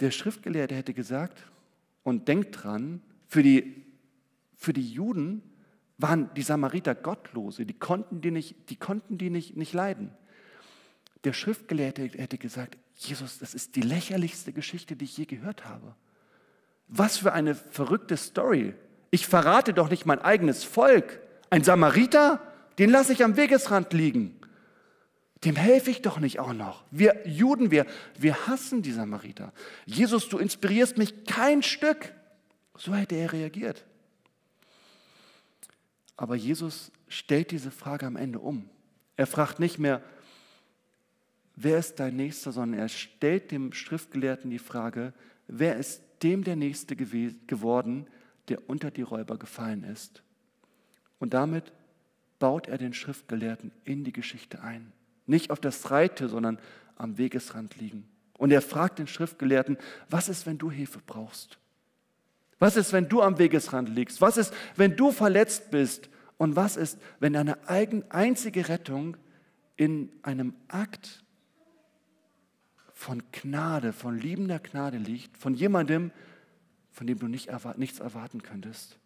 Der 0.01 0.11
Schriftgelehrte 0.11 0.75
hätte 0.75 0.95
gesagt, 0.95 1.45
und 2.03 2.27
denkt 2.27 2.65
dran, 2.65 3.01
für 3.29 3.43
die, 3.43 3.85
für 4.57 4.73
die 4.73 4.89
Juden 4.89 5.43
waren 5.99 6.31
die 6.35 6.43
Samariter 6.43 6.95
Gottlose, 6.95 7.67
die 7.67 7.79
konnten 7.79 8.21
die 8.21 8.31
nicht, 8.31 8.71
die 8.71 8.77
konnten 8.77 9.19
die 9.19 9.31
nicht, 9.31 9.57
nicht 9.57 9.73
leiden. 9.73 10.11
Der 11.25 11.33
Schriftgelehrte 11.33 12.03
hätte 12.05 12.39
gesagt, 12.39 12.77
Jesus, 12.97 13.39
das 13.39 13.55
ist 13.55 13.77
die 13.77 13.83
lächerlichste 13.83 14.53
Geschichte, 14.53 14.97
die 14.97 15.05
ich 15.05 15.17
je 15.17 15.25
gehört 15.25 15.65
habe. 15.65 15.95
Was 16.89 17.19
für 17.19 17.33
eine 17.33 17.55
verrückte 17.55 18.17
Story. 18.17 18.75
Ich 19.11 19.27
verrate 19.27 19.73
doch 19.73 19.89
nicht 19.89 20.05
mein 20.05 20.21
eigenes 20.21 20.65
Volk. 20.65 21.21
Ein 21.51 21.65
Samariter, 21.65 22.41
den 22.79 22.91
lasse 22.91 23.13
ich 23.13 23.25
am 23.25 23.37
Wegesrand 23.37 23.93
liegen. 23.93 24.39
Dem 25.45 25.57
helfe 25.57 25.91
ich 25.91 26.03
doch 26.03 26.21
nicht 26.21 26.39
auch 26.39 26.53
noch. 26.53 26.85
Wir 26.91 27.27
Juden, 27.27 27.71
wir, 27.71 27.87
wir 28.19 28.47
hassen 28.47 28.83
die 28.83 28.93
Samariter. 28.93 29.53
Jesus, 29.87 30.29
du 30.29 30.39
inspirierst 30.39 30.99
mich 30.99 31.25
kein 31.25 31.63
Stück. 31.63 32.13
So 32.77 32.95
hätte 32.95 33.17
er 33.17 33.33
reagiert. 33.33 33.85
Aber 36.23 36.37
Jesus 36.37 36.93
stellt 37.09 37.51
diese 37.51 37.73
Frage 37.73 38.07
am 38.07 38.15
Ende 38.15 38.39
um. 38.39 38.71
Er 39.17 39.27
fragt 39.27 39.59
nicht 39.59 39.81
mehr, 39.81 40.01
wer 41.57 41.81
ist 41.81 41.99
dein 41.99 42.15
Nächster, 42.15 42.53
sondern 42.53 42.79
er 42.79 42.89
stellt 42.89 43.51
dem 43.51 43.73
Schriftgelehrten 43.73 44.49
die 44.49 44.61
Frage, 44.61 45.15
wer 45.49 45.79
ist 45.79 46.01
dem 46.23 46.45
der 46.45 46.55
Nächste 46.55 46.95
geworden, 46.95 48.07
der 48.47 48.71
unter 48.71 48.93
die 48.93 49.03
Räuber 49.03 49.37
gefallen 49.37 49.83
ist. 49.83 50.23
Und 51.19 51.35
damit 51.35 51.73
baut 52.39 52.69
er 52.69 52.79
den 52.79 52.95
Schriftgelehrten 52.95 53.73
in 53.83 54.05
die 54.05 54.13
Geschichte 54.13 54.63
ein. 54.63 54.93
Nicht 55.27 55.51
auf 55.51 55.59
das 55.59 55.91
Reite, 55.91 56.29
sondern 56.29 56.61
am 56.95 57.19
Wegesrand 57.19 57.81
liegen. 57.81 58.07
Und 58.35 58.53
er 58.53 58.63
fragt 58.63 59.01
den 59.01 59.09
Schriftgelehrten, 59.09 59.77
was 60.09 60.29
ist, 60.29 60.47
wenn 60.47 60.59
du 60.59 60.71
Hilfe 60.71 61.01
brauchst? 61.05 61.59
Was 62.61 62.77
ist, 62.77 62.93
wenn 62.93 63.09
du 63.09 63.23
am 63.23 63.41
Wegesrand 63.41 63.89
liegst? 63.89 64.21
Was 64.21 64.37
ist, 64.37 64.55
wenn 64.77 64.95
du 64.95 65.11
verletzt 65.11 65.73
bist? 65.73 66.09
Und 66.43 66.57
was 66.57 66.77
ist, 66.77 66.99
wenn 67.21 67.35
deine 67.35 67.57
einzige 67.69 68.69
Rettung 68.69 69.17
in 69.77 70.11
einem 70.25 70.57
Akt 70.67 71.23
von 72.93 73.23
Gnade, 73.31 73.93
von 73.93 74.19
liebender 74.19 74.59
Gnade 74.59 74.99
liegt, 74.99 75.37
von 75.37 75.55
jemandem, 75.55 76.11
von 76.91 77.07
dem 77.07 77.21
du 77.21 77.29
nicht 77.29 77.47
erwart 77.47 77.79
nichts 77.79 78.01
erwarten 78.01 78.43
könntest. 78.43 78.99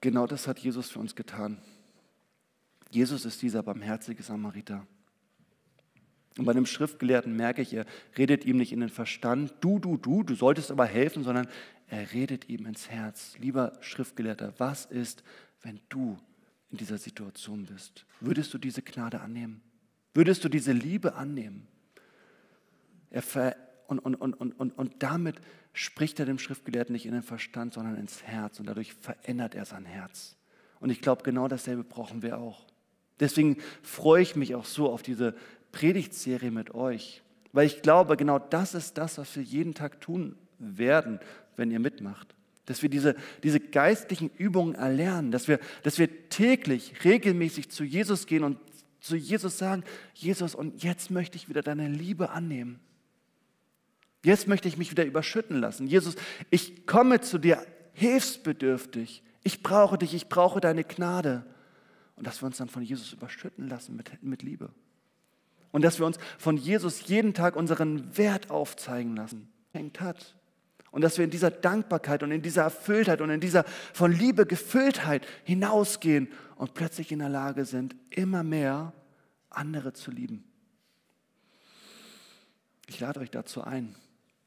Genau 0.00 0.26
das 0.26 0.48
hat 0.48 0.60
Jesus 0.60 0.88
für 0.88 0.98
uns 0.98 1.14
getan. 1.14 1.60
Jesus 2.88 3.26
ist 3.26 3.42
dieser 3.42 3.62
barmherzige 3.62 4.22
Samariter. 4.22 4.86
Und 6.38 6.44
bei 6.44 6.52
dem 6.52 6.66
Schriftgelehrten 6.66 7.36
merke 7.36 7.62
ich, 7.62 7.74
er 7.74 7.84
redet 8.16 8.44
ihm 8.44 8.56
nicht 8.56 8.72
in 8.72 8.80
den 8.80 8.88
Verstand, 8.88 9.52
du, 9.60 9.78
du, 9.78 9.96
du, 9.96 10.22
du 10.22 10.34
solltest 10.34 10.70
aber 10.70 10.86
helfen, 10.86 11.24
sondern 11.24 11.46
er 11.88 12.12
redet 12.12 12.48
ihm 12.48 12.66
ins 12.66 12.88
Herz. 12.88 13.36
Lieber 13.38 13.74
Schriftgelehrter, 13.80 14.54
was 14.58 14.86
ist, 14.86 15.22
wenn 15.62 15.80
du 15.88 16.18
in 16.70 16.78
dieser 16.78 16.96
Situation 16.96 17.66
bist? 17.66 18.06
Würdest 18.20 18.54
du 18.54 18.58
diese 18.58 18.82
Gnade 18.82 19.20
annehmen? 19.20 19.60
Würdest 20.14 20.44
du 20.44 20.48
diese 20.48 20.72
Liebe 20.72 21.14
annehmen? 21.14 21.68
Er 23.10 23.22
ver 23.22 23.56
und, 23.88 23.98
und, 23.98 24.14
und, 24.14 24.58
und, 24.58 24.78
und 24.78 25.02
damit 25.02 25.36
spricht 25.74 26.18
er 26.18 26.24
dem 26.24 26.38
Schriftgelehrten 26.38 26.94
nicht 26.94 27.04
in 27.04 27.12
den 27.12 27.22
Verstand, 27.22 27.74
sondern 27.74 27.96
ins 27.96 28.22
Herz. 28.22 28.58
Und 28.58 28.66
dadurch 28.66 28.94
verändert 28.94 29.54
er 29.54 29.66
sein 29.66 29.84
Herz. 29.84 30.36
Und 30.80 30.90
ich 30.90 31.02
glaube, 31.02 31.22
genau 31.22 31.46
dasselbe 31.46 31.84
brauchen 31.84 32.22
wir 32.22 32.38
auch. 32.38 32.66
Deswegen 33.20 33.58
freue 33.82 34.22
ich 34.22 34.34
mich 34.34 34.54
auch 34.54 34.64
so 34.64 34.90
auf 34.90 35.02
diese 35.02 35.34
Predigtserie 35.72 36.50
mit 36.50 36.74
euch, 36.74 37.22
weil 37.52 37.66
ich 37.66 37.82
glaube, 37.82 38.16
genau 38.16 38.38
das 38.38 38.74
ist 38.74 38.98
das, 38.98 39.18
was 39.18 39.34
wir 39.36 39.42
jeden 39.42 39.74
Tag 39.74 40.00
tun 40.00 40.36
werden, 40.58 41.18
wenn 41.56 41.70
ihr 41.70 41.80
mitmacht. 41.80 42.34
Dass 42.66 42.82
wir 42.82 42.88
diese, 42.88 43.16
diese 43.42 43.58
geistlichen 43.58 44.30
Übungen 44.38 44.74
erlernen, 44.74 45.32
dass 45.32 45.48
wir, 45.48 45.58
dass 45.82 45.98
wir 45.98 46.28
täglich, 46.28 47.04
regelmäßig 47.04 47.70
zu 47.70 47.84
Jesus 47.84 48.26
gehen 48.26 48.44
und 48.44 48.58
zu 49.00 49.16
Jesus 49.16 49.58
sagen, 49.58 49.82
Jesus, 50.14 50.54
und 50.54 50.82
jetzt 50.82 51.10
möchte 51.10 51.36
ich 51.36 51.48
wieder 51.48 51.62
deine 51.62 51.88
Liebe 51.88 52.30
annehmen. 52.30 52.78
Jetzt 54.24 54.46
möchte 54.46 54.68
ich 54.68 54.76
mich 54.76 54.92
wieder 54.92 55.04
überschütten 55.04 55.58
lassen. 55.60 55.88
Jesus, 55.88 56.14
ich 56.50 56.86
komme 56.86 57.20
zu 57.20 57.38
dir 57.38 57.66
hilfsbedürftig. 57.94 59.24
Ich 59.42 59.64
brauche 59.64 59.98
dich, 59.98 60.14
ich 60.14 60.28
brauche 60.28 60.60
deine 60.60 60.84
Gnade. 60.84 61.44
Und 62.14 62.26
dass 62.26 62.40
wir 62.40 62.46
uns 62.46 62.58
dann 62.58 62.68
von 62.68 62.82
Jesus 62.82 63.12
überschütten 63.12 63.68
lassen 63.68 63.96
mit, 63.96 64.22
mit 64.22 64.42
Liebe. 64.42 64.70
Und 65.72 65.82
dass 65.82 65.98
wir 65.98 66.06
uns 66.06 66.18
von 66.38 66.56
Jesus 66.56 67.06
jeden 67.08 67.34
Tag 67.34 67.56
unseren 67.56 68.16
Wert 68.16 68.50
aufzeigen 68.50 69.16
lassen. 69.16 69.50
Hängt 69.72 70.00
hat. 70.00 70.36
Und 70.90 71.00
dass 71.00 71.16
wir 71.16 71.24
in 71.24 71.30
dieser 71.30 71.50
Dankbarkeit 71.50 72.22
und 72.22 72.30
in 72.30 72.42
dieser 72.42 72.62
Erfülltheit 72.62 73.22
und 73.22 73.30
in 73.30 73.40
dieser 73.40 73.64
von 73.94 74.12
Liebe 74.12 74.44
Gefülltheit 74.44 75.26
hinausgehen 75.44 76.28
und 76.56 76.74
plötzlich 76.74 77.10
in 77.10 77.20
der 77.20 77.30
Lage 77.30 77.64
sind, 77.64 77.96
immer 78.10 78.42
mehr 78.42 78.92
andere 79.48 79.94
zu 79.94 80.10
lieben. 80.10 80.44
Ich 82.86 83.00
lade 83.00 83.20
euch 83.20 83.30
dazu 83.30 83.64
ein, 83.64 83.94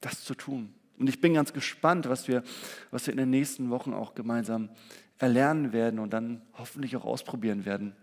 das 0.02 0.24
zu 0.24 0.36
tun. 0.36 0.74
Und 1.00 1.10
ich 1.10 1.20
bin 1.20 1.34
ganz 1.34 1.52
gespannt, 1.52 2.08
was 2.08 2.28
wir, 2.28 2.44
was 2.92 3.08
wir 3.08 3.12
in 3.14 3.18
den 3.18 3.32
nächsten 3.32 3.72
Wochen 3.72 3.94
auch 3.94 4.14
gemeinsam 4.14 4.70
erlernen 5.18 5.74
werden 5.74 6.00
und 6.00 6.12
dann 6.12 6.42
hoffentlich 6.54 6.96
auch 6.96 7.06
ausprobieren 7.06 7.66
werden. 7.66 7.96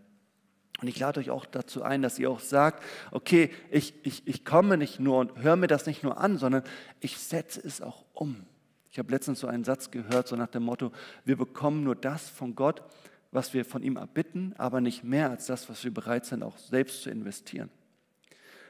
Und 0.82 0.88
ich 0.88 0.98
lade 0.98 1.20
euch 1.20 1.30
auch 1.30 1.46
dazu 1.46 1.84
ein, 1.84 2.02
dass 2.02 2.18
ihr 2.18 2.28
auch 2.28 2.40
sagt, 2.40 2.82
okay, 3.12 3.50
ich, 3.70 3.94
ich, 4.02 4.26
ich 4.26 4.44
komme 4.44 4.76
nicht 4.76 4.98
nur 4.98 5.18
und 5.18 5.38
höre 5.38 5.54
mir 5.54 5.68
das 5.68 5.86
nicht 5.86 6.02
nur 6.02 6.18
an, 6.18 6.38
sondern 6.38 6.64
ich 6.98 7.18
setze 7.18 7.60
es 7.60 7.80
auch 7.80 8.04
um. 8.12 8.44
Ich 8.90 8.98
habe 8.98 9.12
letztens 9.12 9.38
so 9.38 9.46
einen 9.46 9.62
Satz 9.62 9.92
gehört, 9.92 10.26
so 10.26 10.34
nach 10.34 10.48
dem 10.48 10.64
Motto, 10.64 10.90
wir 11.24 11.36
bekommen 11.36 11.84
nur 11.84 11.94
das 11.94 12.28
von 12.28 12.56
Gott, 12.56 12.82
was 13.30 13.54
wir 13.54 13.64
von 13.64 13.82
ihm 13.82 13.96
erbitten, 13.96 14.54
aber 14.58 14.80
nicht 14.80 15.04
mehr 15.04 15.30
als 15.30 15.46
das, 15.46 15.70
was 15.70 15.84
wir 15.84 15.94
bereit 15.94 16.26
sind, 16.26 16.42
auch 16.42 16.58
selbst 16.58 17.02
zu 17.02 17.10
investieren. 17.10 17.70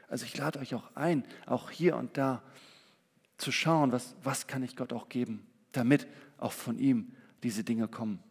Also 0.08 0.26
ich 0.26 0.36
lade 0.36 0.58
euch 0.58 0.74
auch 0.74 0.94
ein, 0.94 1.24
auch 1.46 1.70
hier 1.70 1.96
und 1.96 2.18
da 2.18 2.42
zu 3.38 3.50
schauen, 3.50 3.90
was, 3.90 4.14
was 4.22 4.46
kann 4.46 4.62
ich 4.62 4.76
Gott 4.76 4.92
auch 4.92 5.08
geben, 5.08 5.46
damit 5.72 6.06
auch 6.36 6.52
von 6.52 6.78
ihm 6.78 7.12
diese 7.42 7.64
Dinge 7.64 7.88
kommen. 7.88 8.22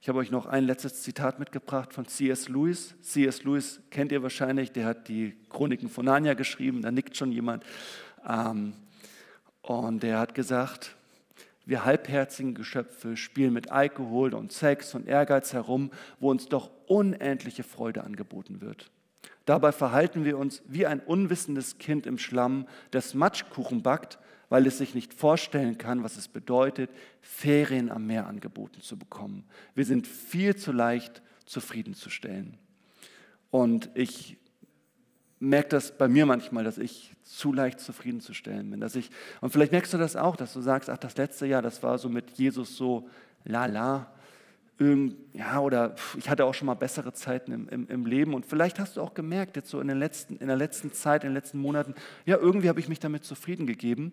Ich 0.00 0.08
habe 0.08 0.20
euch 0.20 0.30
noch 0.30 0.46
ein 0.46 0.64
letztes 0.64 1.02
Zitat 1.02 1.40
mitgebracht 1.40 1.92
von 1.92 2.06
C.S. 2.06 2.48
Lewis. 2.48 2.94
C.S. 3.02 3.42
Lewis 3.42 3.80
kennt 3.90 4.12
ihr 4.12 4.22
wahrscheinlich, 4.22 4.70
der 4.70 4.86
hat 4.86 5.08
die 5.08 5.36
Chroniken 5.50 5.88
von 5.88 6.04
Narnia 6.04 6.34
geschrieben, 6.34 6.82
da 6.82 6.92
nickt 6.92 7.16
schon 7.16 7.32
jemand. 7.32 7.64
Ähm, 8.26 8.74
und 9.62 10.02
der 10.04 10.20
hat 10.20 10.36
gesagt, 10.36 10.94
wir 11.66 11.84
halbherzigen 11.84 12.54
Geschöpfe 12.54 13.16
spielen 13.16 13.52
mit 13.52 13.72
Alkohol 13.72 14.34
und 14.34 14.52
Sex 14.52 14.94
und 14.94 15.08
Ehrgeiz 15.08 15.52
herum, 15.52 15.90
wo 16.20 16.30
uns 16.30 16.46
doch 16.46 16.70
unendliche 16.86 17.64
Freude 17.64 18.04
angeboten 18.04 18.60
wird. 18.60 18.90
Dabei 19.44 19.72
verhalten 19.72 20.24
wir 20.24 20.36
uns 20.38 20.62
wie 20.66 20.86
ein 20.86 21.00
unwissendes 21.00 21.78
Kind 21.78 22.06
im 22.06 22.18
Schlamm, 22.18 22.66
das 22.90 23.14
Matschkuchen 23.14 23.82
backt, 23.82 24.18
weil 24.50 24.66
es 24.66 24.78
sich 24.78 24.94
nicht 24.94 25.14
vorstellen 25.14 25.78
kann, 25.78 26.02
was 26.02 26.16
es 26.16 26.28
bedeutet, 26.28 26.90
Ferien 27.20 27.90
am 27.90 28.06
Meer 28.06 28.26
angeboten 28.26 28.80
zu 28.80 28.98
bekommen. 28.98 29.44
Wir 29.74 29.84
sind 29.84 30.06
viel 30.06 30.56
zu 30.56 30.72
leicht 30.72 31.22
zufriedenzustellen. 31.44 32.58
Und 33.50 33.90
ich 33.94 34.36
merke 35.38 35.70
das 35.70 35.96
bei 35.96 36.08
mir 36.08 36.26
manchmal, 36.26 36.64
dass 36.64 36.78
ich 36.78 37.14
zu 37.22 37.52
leicht 37.52 37.80
zufriedenzustellen 37.80 38.70
bin. 38.70 38.80
Dass 38.80 38.96
ich, 38.96 39.10
und 39.40 39.50
vielleicht 39.50 39.72
merkst 39.72 39.92
du 39.92 39.98
das 39.98 40.16
auch, 40.16 40.36
dass 40.36 40.52
du 40.52 40.60
sagst, 40.60 40.90
ach, 40.90 40.98
das 40.98 41.16
letzte 41.16 41.46
Jahr, 41.46 41.62
das 41.62 41.82
war 41.82 41.98
so 41.98 42.08
mit 42.08 42.32
Jesus 42.32 42.76
so 42.76 43.08
lala. 44.78 45.12
Ja, 45.32 45.60
oder 45.60 45.94
ich 46.16 46.28
hatte 46.28 46.44
auch 46.44 46.54
schon 46.54 46.66
mal 46.66 46.74
bessere 46.74 47.12
Zeiten 47.12 47.52
im, 47.52 47.68
im, 47.68 47.88
im 47.88 48.06
Leben. 48.06 48.34
Und 48.34 48.46
vielleicht 48.46 48.78
hast 48.78 48.96
du 48.96 49.02
auch 49.02 49.14
gemerkt, 49.14 49.56
jetzt 49.56 49.70
so 49.70 49.80
in, 49.80 49.88
den 49.88 49.98
letzten, 49.98 50.36
in 50.36 50.48
der 50.48 50.56
letzten 50.56 50.92
Zeit, 50.92 51.22
in 51.22 51.30
den 51.30 51.34
letzten 51.34 51.58
Monaten, 51.58 51.94
ja, 52.26 52.36
irgendwie 52.36 52.68
habe 52.68 52.80
ich 52.80 52.88
mich 52.88 53.00
damit 53.00 53.24
zufrieden 53.24 53.66
gegeben. 53.66 54.12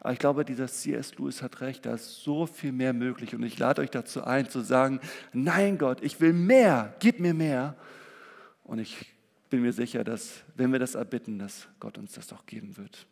Aber 0.00 0.12
ich 0.12 0.18
glaube, 0.18 0.44
dieser 0.44 0.68
C.S. 0.68 1.18
Lewis 1.18 1.42
hat 1.42 1.60
recht, 1.60 1.86
da 1.86 1.94
ist 1.94 2.22
so 2.22 2.46
viel 2.46 2.72
mehr 2.72 2.92
möglich. 2.92 3.34
Und 3.34 3.42
ich 3.42 3.58
lade 3.58 3.82
euch 3.82 3.90
dazu 3.90 4.22
ein, 4.24 4.48
zu 4.48 4.60
sagen, 4.60 5.00
nein 5.32 5.78
Gott, 5.78 6.02
ich 6.02 6.20
will 6.20 6.32
mehr, 6.32 6.94
gib 7.00 7.18
mir 7.18 7.34
mehr. 7.34 7.74
Und 8.62 8.78
ich 8.78 9.14
bin 9.50 9.62
mir 9.62 9.72
sicher, 9.72 10.04
dass 10.04 10.44
wenn 10.54 10.72
wir 10.72 10.78
das 10.78 10.94
erbitten, 10.94 11.38
dass 11.38 11.68
Gott 11.80 11.98
uns 11.98 12.12
das 12.12 12.32
auch 12.32 12.46
geben 12.46 12.76
wird. 12.76 13.06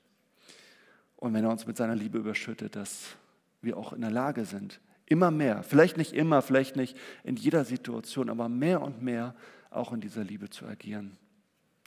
Und 1.17 1.33
wenn 1.33 1.45
er 1.45 1.51
uns 1.51 1.67
mit 1.67 1.77
seiner 1.77 1.97
Liebe 1.97 2.19
überschüttet, 2.19 2.77
dass 2.77 3.17
wir 3.63 3.77
auch 3.77 3.93
in 3.93 4.03
der 4.03 4.11
Lage 4.11 4.45
sind, 4.45 4.81
immer 5.07 5.31
mehr, 5.31 5.63
vielleicht 5.63 5.97
nicht 5.97 6.13
immer, 6.13 6.43
vielleicht 6.43 6.77
nicht 6.77 6.97
in 7.23 7.37
jeder 7.37 7.65
Situation, 7.65 8.31
aber 8.31 8.49
mehr 8.49 8.83
und 8.83 9.03
mehr 9.03 9.35
auch 9.71 9.93
in 9.93 10.01
dieser 10.01 10.25
Liebe 10.25 10.51
zu 10.51 10.67
agieren, 10.67 11.17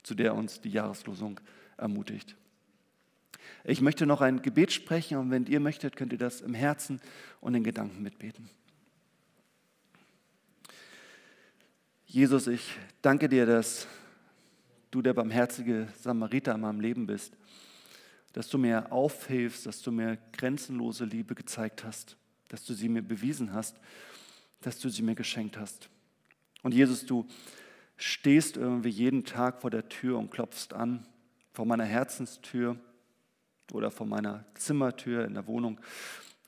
zu 0.02 0.14
der 0.14 0.34
uns 0.34 0.60
die 0.60 0.70
Jahreslosung 0.70 1.40
ermutigt. 1.76 2.36
Ich 3.64 3.80
möchte 3.80 4.06
noch 4.06 4.20
ein 4.20 4.42
Gebet 4.42 4.72
sprechen 4.72 5.18
und 5.18 5.30
wenn 5.30 5.46
ihr 5.46 5.60
möchtet, 5.60 5.96
könnt 5.96 6.12
ihr 6.12 6.18
das 6.18 6.40
im 6.40 6.54
Herzen 6.54 7.00
und 7.40 7.54
in 7.54 7.64
Gedanken 7.64 8.02
mitbeten. 8.02 8.48
Jesus, 12.06 12.46
ich 12.46 12.78
danke 13.02 13.28
dir, 13.28 13.44
dass 13.44 13.86
du 14.90 15.02
der 15.02 15.12
barmherzige 15.12 15.88
Samariter 16.00 16.54
in 16.54 16.62
meinem 16.62 16.80
Leben 16.80 17.06
bist, 17.06 17.36
dass 18.32 18.48
du 18.48 18.56
mir 18.56 18.90
aufhilfst, 18.90 19.66
dass 19.66 19.82
du 19.82 19.92
mir 19.92 20.18
grenzenlose 20.32 21.04
Liebe 21.04 21.34
gezeigt 21.34 21.84
hast, 21.84 22.16
dass 22.48 22.64
du 22.64 22.74
sie 22.74 22.88
mir 22.88 23.02
bewiesen 23.02 23.52
hast, 23.52 23.76
dass 24.60 24.78
du 24.78 24.88
sie 24.88 25.02
mir 25.02 25.14
geschenkt 25.14 25.56
hast. 25.58 25.88
Und 26.62 26.74
Jesus, 26.74 27.06
du 27.06 27.26
stehst 27.96 28.56
irgendwie 28.56 28.88
jeden 28.88 29.24
Tag 29.24 29.60
vor 29.60 29.70
der 29.70 29.88
Tür 29.88 30.18
und 30.18 30.30
klopfst 30.30 30.72
an, 30.72 31.06
vor 31.52 31.66
meiner 31.66 31.84
Herzenstür 31.84 32.76
oder 33.72 33.90
vor 33.90 34.06
meiner 34.06 34.44
Zimmertür 34.54 35.24
in 35.24 35.34
der 35.34 35.46
Wohnung, 35.46 35.80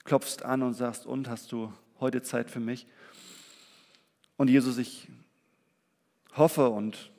klopfst 0.04 0.42
an 0.42 0.62
und 0.62 0.74
sagst, 0.74 1.06
und 1.06 1.28
hast 1.28 1.52
du 1.52 1.72
heute 1.98 2.22
Zeit 2.22 2.50
für 2.50 2.60
mich? 2.60 2.86
Und 4.36 4.48
Jesus, 4.48 4.78
ich 4.78 5.08
hoffe 6.34 6.70
und 6.70 7.10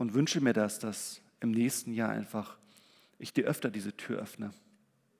und 0.00 0.14
wünsche 0.14 0.40
mir 0.40 0.54
das, 0.54 0.78
dass 0.78 1.20
im 1.40 1.50
nächsten 1.50 1.92
Jahr 1.92 2.08
einfach 2.08 2.56
ich 3.18 3.34
dir 3.34 3.44
öfter 3.44 3.70
diese 3.70 3.94
Tür 3.94 4.18
öffne 4.18 4.50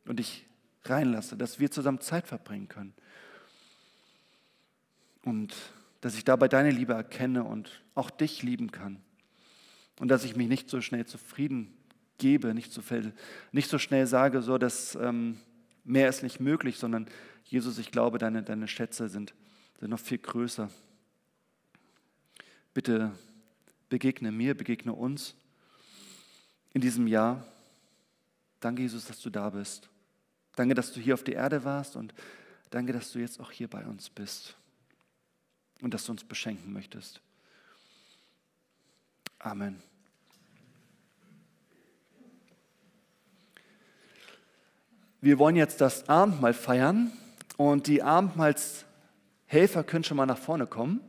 und 0.07 0.19
dich 0.19 0.47
reinlasse, 0.85 1.37
dass 1.37 1.59
wir 1.59 1.71
zusammen 1.71 2.01
Zeit 2.01 2.27
verbringen 2.27 2.69
können. 2.69 2.95
Und 5.23 5.55
dass 6.01 6.17
ich 6.17 6.25
dabei 6.25 6.49
deine 6.49 6.71
Liebe 6.71 6.95
erkenne 6.95 7.45
und 7.45 7.83
auch 7.95 8.11
dich 8.11 8.43
lieben 8.43 8.71
kann. 8.71 9.01
Und 9.99 10.09
dass 10.09 10.25
ich 10.25 10.35
mich 10.35 10.49
nicht 10.49 10.71
so 10.71 10.81
schnell 10.81 11.05
zufrieden 11.05 11.77
gebe, 12.17 12.55
nicht 12.55 12.73
so, 12.73 12.81
viel, 12.81 13.13
nicht 13.53 13.69
so 13.69 13.79
schnell 13.79 14.07
sage, 14.07 14.41
so 14.41 14.57
dass 14.57 14.95
ähm, 14.95 15.39
mehr 15.85 16.09
ist 16.09 16.23
nicht 16.23 16.41
möglich, 16.41 16.79
sondern 16.79 17.07
Jesus, 17.45 17.79
ich 17.79 17.91
glaube, 17.91 18.19
deine, 18.19 18.43
deine 18.43 18.69
Schätze 18.69 19.09
sind, 19.09 19.35
sind 19.79 19.91
noch 19.91 20.01
viel 20.01 20.19
größer. 20.19 20.71
Bitte 22.73 23.13
begegne 23.89 24.31
mir, 24.31 24.57
begegne 24.57 24.93
uns 24.93 25.35
in 26.73 26.81
diesem 26.81 27.07
Jahr. 27.07 27.45
Danke, 28.61 28.83
Jesus, 28.83 29.07
dass 29.07 29.21
du 29.21 29.31
da 29.31 29.51
bist. 29.51 29.91
Danke, 30.57 30.75
dass 30.75 30.93
du 30.93 31.01
hier 31.01 31.15
auf 31.15 31.25
der 31.25 31.35
Erde 31.35 31.65
warst 31.65 31.97
und 31.97 32.15
danke, 32.71 32.93
dass 32.93 33.13
du 33.13 33.19
jetzt 33.19 33.41
auch 33.41 33.51
hier 33.51 33.69
bei 33.69 33.85
uns 33.85 34.11
bist 34.11 34.57
und 35.81 35.95
dass 35.95 36.05
du 36.05 36.13
uns 36.13 36.25
beschenken 36.25 36.73
möchtest. 36.73 37.21
Amen. 39.39 39.83
Wir 45.23 45.39
wollen 45.39 45.57
jetzt 45.57 45.81
das 45.81 46.09
Abendmahl 46.09 46.55
feiern 46.55 47.13
und 47.57 47.87
die 47.87 48.03
Abendmahlshelfer 48.03 49.85
können 49.85 50.05
schon 50.05 50.17
mal 50.17 50.27
nach 50.27 50.39
vorne 50.39 50.67
kommen. 50.67 51.01